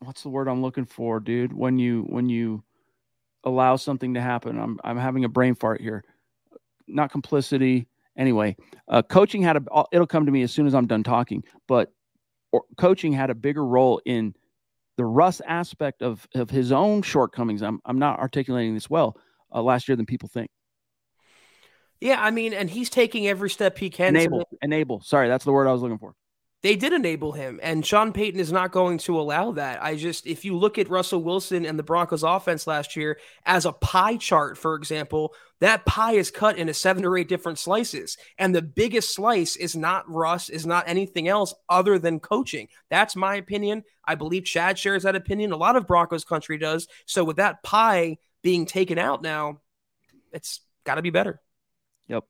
[0.00, 1.52] what's the word I'm looking for, dude?
[1.52, 2.62] When you when you
[3.44, 6.04] allow something to happen, I'm I'm having a brain fart here.
[6.86, 7.86] Not complicity.
[8.16, 8.56] Anyway,
[8.88, 9.84] uh, coaching had a.
[9.92, 11.44] It'll come to me as soon as I'm done talking.
[11.66, 11.92] But
[12.50, 14.34] or, coaching had a bigger role in
[14.96, 17.62] the Russ aspect of of his own shortcomings.
[17.62, 19.16] I'm I'm not articulating this well
[19.54, 20.50] uh, last year than people think.
[22.00, 24.16] Yeah, I mean, and he's taking every step he can.
[24.16, 25.00] Enable, enable.
[25.02, 26.14] Sorry, that's the word I was looking for.
[26.62, 29.82] They did enable him, and Sean Payton is not going to allow that.
[29.82, 33.66] I just, if you look at Russell Wilson and the Broncos offense last year as
[33.66, 38.16] a pie chart, for example, that pie is cut into seven or eight different slices.
[38.38, 42.68] And the biggest slice is not Russ, is not anything else other than coaching.
[42.90, 43.82] That's my opinion.
[44.04, 45.50] I believe Chad shares that opinion.
[45.52, 46.86] A lot of Broncos country does.
[47.06, 49.60] So with that pie being taken out now,
[50.32, 51.40] it's got to be better.
[52.08, 52.24] Yep.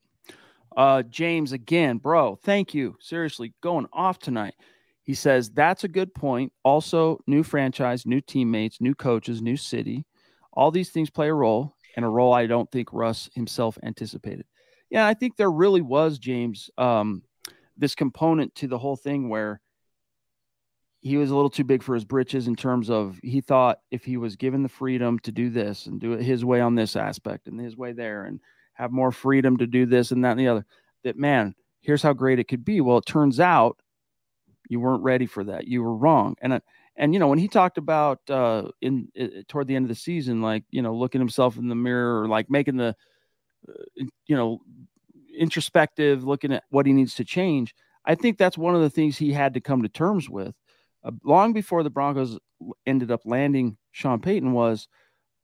[0.75, 2.95] Uh, James, again, bro, thank you.
[2.99, 4.55] Seriously, going off tonight.
[5.03, 6.53] He says that's a good point.
[6.63, 10.05] Also, new franchise, new teammates, new coaches, new city.
[10.53, 14.45] All these things play a role, and a role I don't think Russ himself anticipated.
[14.89, 17.23] Yeah, I think there really was, James, um,
[17.77, 19.59] this component to the whole thing where
[21.01, 24.05] he was a little too big for his britches in terms of he thought if
[24.05, 26.95] he was given the freedom to do this and do it his way on this
[26.95, 28.39] aspect and his way there and
[28.73, 30.65] have more freedom to do this and that and the other.
[31.03, 32.81] That man, here's how great it could be.
[32.81, 33.79] Well, it turns out
[34.69, 35.67] you weren't ready for that.
[35.67, 36.35] You were wrong.
[36.41, 36.59] And uh,
[36.95, 39.95] and you know when he talked about uh, in uh, toward the end of the
[39.95, 42.95] season, like you know looking himself in the mirror, or like making the
[43.67, 44.61] uh, you know
[45.37, 47.73] introspective, looking at what he needs to change.
[48.05, 50.53] I think that's one of the things he had to come to terms with
[51.03, 52.37] uh, long before the Broncos
[52.85, 54.87] ended up landing Sean Payton was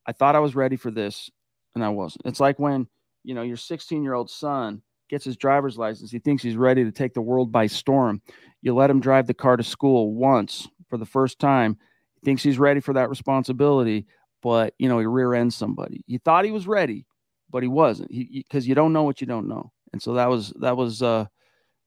[0.05, 1.29] I thought I was ready for this
[1.75, 2.25] and I wasn't.
[2.25, 2.87] It's like when
[3.23, 6.11] you know, your 16 year old son gets his driver's license.
[6.11, 8.21] He thinks he's ready to take the world by storm.
[8.61, 11.77] You let him drive the car to school once for the first time.
[12.15, 14.05] He thinks he's ready for that responsibility,
[14.41, 16.03] but you know, he rear ends somebody.
[16.07, 17.05] He thought he was ready,
[17.49, 18.09] but he wasn't.
[18.09, 19.71] Because you don't know what you don't know.
[19.93, 21.25] And so that was that was uh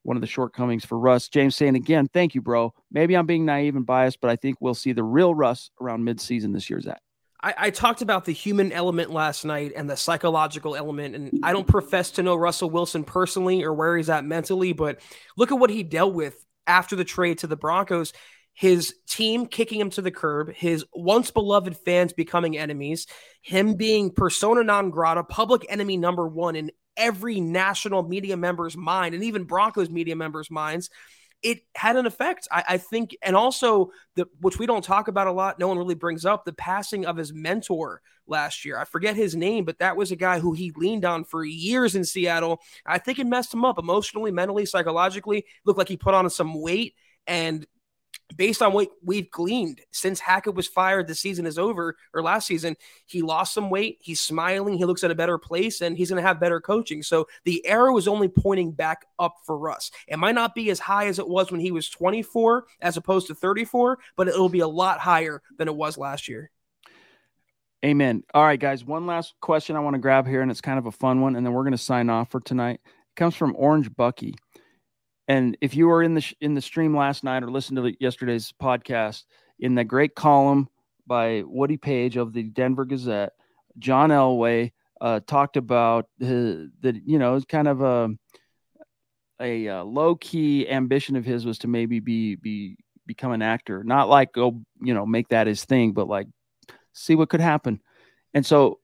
[0.04, 1.28] one of the shortcomings for Russ.
[1.28, 2.74] James saying again, thank you, bro.
[2.90, 6.04] Maybe I'm being naive and biased, but I think we'll see the real Russ around
[6.04, 7.00] midseason this year, Zack.
[7.42, 11.52] I, I, talked about the human element last night and the psychological element, and I
[11.52, 15.00] don't profess to know Russell Wilson personally or where he's at mentally, but
[15.36, 16.34] look at what he dealt with
[16.66, 18.12] after the trade to the Broncos.
[18.54, 23.06] His team kicking him to the curb, his once beloved fans becoming enemies,
[23.40, 29.14] him being persona non grata, public enemy number one in every national media member's mind,
[29.14, 30.90] and even Broncos media members' minds
[31.42, 32.46] it had an effect.
[32.50, 35.78] I, I, think, and also the which we don't talk about a lot, no one
[35.78, 38.78] really brings up the passing of his mentor last year.
[38.78, 41.94] I forget his name, but that was a guy who he leaned on for years
[41.94, 42.60] in Seattle.
[42.86, 45.44] I think it messed him up emotionally, mentally, psychologically.
[45.64, 46.94] Looked like he put on some weight,
[47.26, 47.66] and
[48.32, 52.46] based on what we've gleaned since Hackett was fired, the season is over, or last
[52.46, 52.76] season,
[53.06, 53.98] he lost some weight.
[54.00, 54.76] He's smiling.
[54.76, 57.02] He looks at a better place and he's going to have better coaching.
[57.02, 59.90] So the arrow is only pointing back up for Russ.
[60.08, 63.26] It might not be as high as it was when he was 24 as opposed
[63.28, 66.50] to 34, but it'll be a lot higher than it was last year.
[67.84, 68.22] Amen.
[68.32, 68.84] All right, guys.
[68.84, 71.34] One last question I want to grab here, and it's kind of a fun one,
[71.34, 72.80] and then we're going to sign off for tonight.
[72.84, 74.36] It comes from Orange Bucky.
[75.28, 78.52] And if you were in the in the stream last night or listened to yesterday's
[78.60, 79.24] podcast,
[79.58, 80.68] in the great column
[81.06, 83.32] by Woody Paige of the Denver Gazette,
[83.78, 88.10] John Elway uh, talked about the you know it's kind of a
[89.40, 93.82] a, uh, low key ambition of his was to maybe be be become an actor,
[93.82, 96.26] not like go you know make that his thing, but like
[96.92, 97.80] see what could happen.
[98.34, 98.80] And so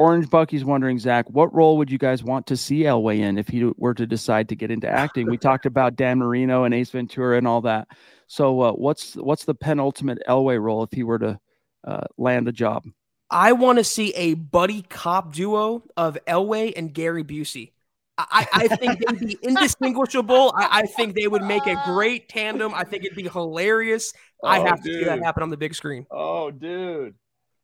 [0.00, 3.48] Orange Bucky's wondering, Zack, what role would you guys want to see Elway in if
[3.48, 5.28] he were to decide to get into acting?
[5.28, 7.86] We talked about Dan Marino and Ace Ventura and all that.
[8.26, 11.38] So, uh, what's what's the penultimate Elway role if he were to
[11.86, 12.86] uh, land a job?
[13.30, 17.72] I want to see a buddy cop duo of Elway and Gary Busey.
[18.16, 20.54] I, I think they'd be indistinguishable.
[20.56, 22.72] I, I, think they would make a great tandem.
[22.74, 24.14] I think it'd be hilarious.
[24.42, 24.92] Oh, I have dude.
[24.92, 26.06] to see that happen on the big screen.
[26.10, 27.14] Oh, dude.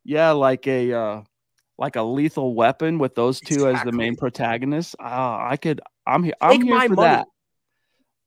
[0.04, 1.22] Yeah, like a uh,
[1.78, 3.74] like a lethal weapon with those two exactly.
[3.74, 5.80] as the main protagonists, uh, I could.
[6.06, 6.34] I'm here.
[6.40, 7.08] I'm here for money.
[7.08, 7.26] that.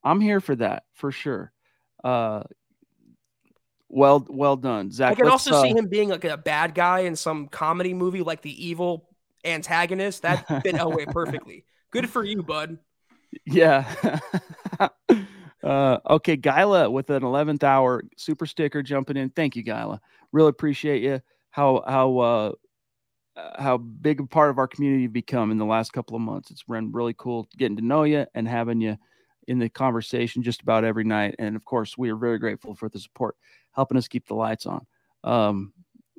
[0.04, 1.52] I'm here for that for sure.
[2.04, 2.44] Uh,
[3.90, 5.14] well, well done, Zack.
[5.14, 8.22] I can also uh, see him being like a bad guy in some comedy movie,
[8.22, 9.10] like the evil
[9.44, 10.22] antagonist.
[10.22, 11.66] That fit Elway perfectly.
[11.92, 12.78] Good for you, bud.
[13.46, 14.20] Yeah.
[15.64, 19.32] uh, okay, Gyla with an 11th hour super sticker jumping in.
[19.32, 20.02] Thank you, Gyla.
[20.32, 21.22] Really appreciate you.
[21.50, 22.52] How how uh,
[23.58, 26.52] how big a part of our community you've become in the last couple of months.
[26.52, 28.98] It's been really cool getting to know you and having you
[29.48, 31.36] in the conversation just about every night.
[31.40, 33.36] And of course, we are very grateful for the support,
[33.72, 34.86] helping us keep the lights on.
[35.24, 35.74] Um,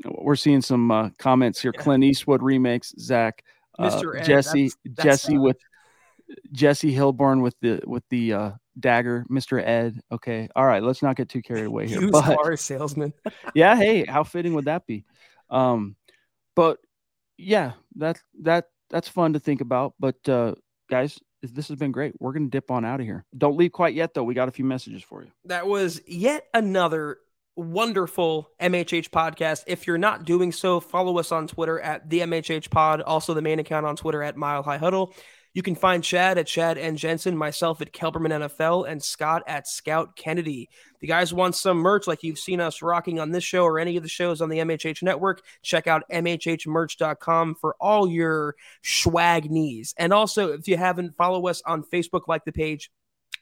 [0.04, 1.72] we're seeing some uh, comments here.
[1.72, 3.44] Clint Eastwood remakes, Zack,
[3.78, 5.58] uh, Jesse, that's, that's Jesse with
[6.52, 9.62] Jesse Hilborn with the with the uh, dagger, Mr.
[9.64, 10.00] Ed.
[10.10, 12.00] Okay, all right, let's not get too carried away here.
[12.00, 13.12] Used but, car salesman.
[13.54, 15.04] yeah, hey, how fitting would that be?
[15.50, 15.96] Um,
[16.54, 16.78] but
[17.40, 19.94] yeah, that that that's fun to think about.
[19.98, 20.54] But uh,
[20.90, 22.14] guys, this has been great.
[22.20, 23.24] We're to dip on out of here.
[23.36, 24.24] Don't leave quite yet, though.
[24.24, 25.30] We got a few messages for you.
[25.46, 27.18] That was yet another
[27.56, 29.64] wonderful MHH podcast.
[29.66, 33.42] If you're not doing so, follow us on Twitter at the MHH Pod, also the
[33.42, 35.14] main account on Twitter at Mile High Huddle.
[35.52, 39.66] You can find Chad at Chad and Jensen, myself at Kelberman NFL, and Scott at
[39.66, 40.68] Scott Kennedy.
[41.00, 43.96] The guys want some merch like you've seen us rocking on this show or any
[43.96, 45.42] of the shows on the MHH network.
[45.62, 49.94] Check out MHHmerch.com for all your swag needs.
[49.98, 52.90] And also, if you haven't, follow us on Facebook, like the page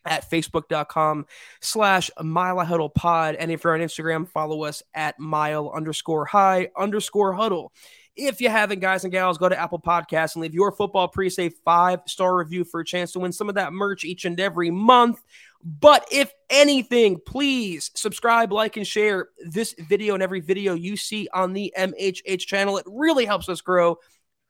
[0.07, 1.27] at facebook.com
[1.61, 3.35] slash mile huddle pod.
[3.35, 7.73] And if you're on Instagram, follow us at mile underscore high underscore huddle.
[8.19, 11.31] If you haven't, guys and gals, go to Apple Podcasts and leave your football pre
[11.39, 14.39] a five star review for a chance to win some of that merch each and
[14.41, 15.23] every month.
[15.63, 21.29] But if anything, please subscribe, like, and share this video and every video you see
[21.33, 22.77] on the MHH channel.
[22.79, 23.99] It really helps us grow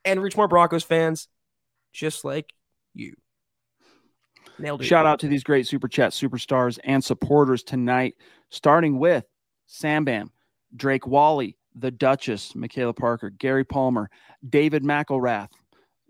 [0.02, 1.28] and reach more Broncos fans
[1.92, 2.50] just like
[2.94, 3.14] you.
[4.58, 4.84] Nailed it.
[4.84, 8.14] Shout out to these great super chat superstars and supporters tonight,
[8.48, 9.24] starting with
[9.66, 10.32] Sam Bam,
[10.74, 14.10] Drake Wally, the Duchess, Michaela Parker, Gary Palmer,
[14.48, 15.48] David McElrath,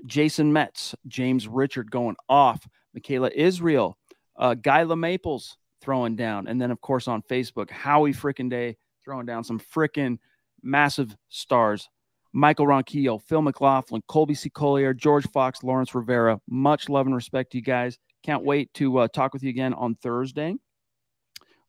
[0.06, 3.96] Jason Metz, James Richard going off, Michaela Israel,
[4.38, 9.26] uh, Guy Maples throwing down, and then of course on Facebook, Howie Frickin' Day throwing
[9.26, 10.18] down some frickin'
[10.62, 11.88] massive stars.
[12.32, 14.50] Michael Ronquillo, Phil McLaughlin, Colby C.
[14.50, 16.38] Collier, George Fox, Lawrence Rivera.
[16.48, 17.98] Much love and respect to you guys.
[18.22, 20.54] Can't wait to uh, talk with you again on Thursday.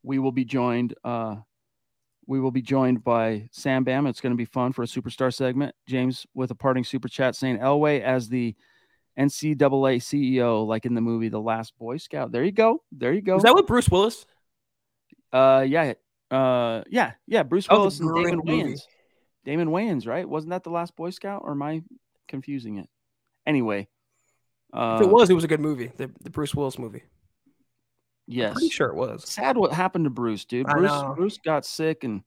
[0.03, 0.95] We will be joined.
[1.03, 1.37] Uh,
[2.29, 4.05] we will be joined by Sam Bam.
[4.05, 5.73] It's going to be fun for a superstar segment.
[5.87, 8.55] James with a parting super chat saying Elway as the
[9.17, 12.31] NCAA CEO, like in the movie The Last Boy Scout.
[12.31, 12.83] There you go.
[12.91, 13.37] There you go.
[13.37, 14.27] Is that with Bruce Willis?
[15.33, 15.93] Uh, yeah,
[16.29, 17.41] uh, yeah, yeah.
[17.41, 18.81] Bruce oh, Willis and Damon Wayans.
[19.43, 20.29] Damon Wayans, right?
[20.29, 21.81] Wasn't that The Last Boy Scout, or am I
[22.27, 22.87] confusing it?
[23.47, 23.87] Anyway,
[24.71, 25.91] uh, if it was, it was a good movie.
[25.97, 27.01] The, the Bruce Willis movie.
[28.31, 29.27] Yes, I'm pretty sure it was.
[29.27, 30.67] Sad what happened to Bruce, dude.
[30.67, 32.23] Bruce Bruce got sick and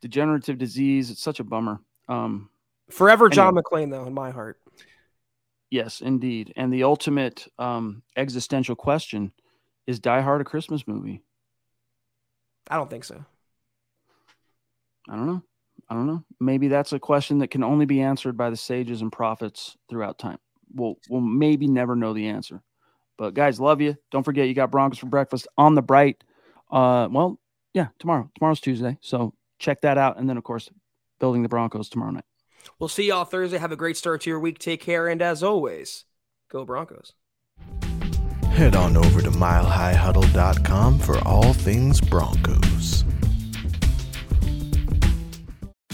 [0.00, 1.10] degenerative disease.
[1.10, 1.80] It's such a bummer.
[2.08, 2.48] Um,
[2.90, 3.62] Forever John anyway.
[3.62, 4.58] McClane, though, in my heart.
[5.70, 6.52] Yes, indeed.
[6.56, 9.32] And the ultimate um, existential question
[9.86, 11.22] is Die Hard a Christmas movie?
[12.70, 13.24] I don't think so.
[15.08, 15.42] I don't know.
[15.90, 16.24] I don't know.
[16.40, 20.18] Maybe that's a question that can only be answered by the sages and prophets throughout
[20.18, 20.38] time
[20.74, 22.62] we'll we'll maybe never know the answer.
[23.16, 23.96] But guys, love you.
[24.10, 26.22] Don't forget you got Broncos for breakfast on the bright.
[26.70, 27.38] Uh, well,
[27.72, 28.30] yeah, tomorrow.
[28.36, 30.18] Tomorrow's Tuesday, so check that out.
[30.18, 30.70] And then of course,
[31.20, 32.24] building the Broncos tomorrow night.
[32.78, 33.58] We'll see y'all Thursday.
[33.58, 34.58] Have a great start to your week.
[34.58, 36.04] Take care, and as always,
[36.50, 37.12] go Broncos.
[38.50, 43.04] Head on over to milehighhuddle.com for all things Broncos.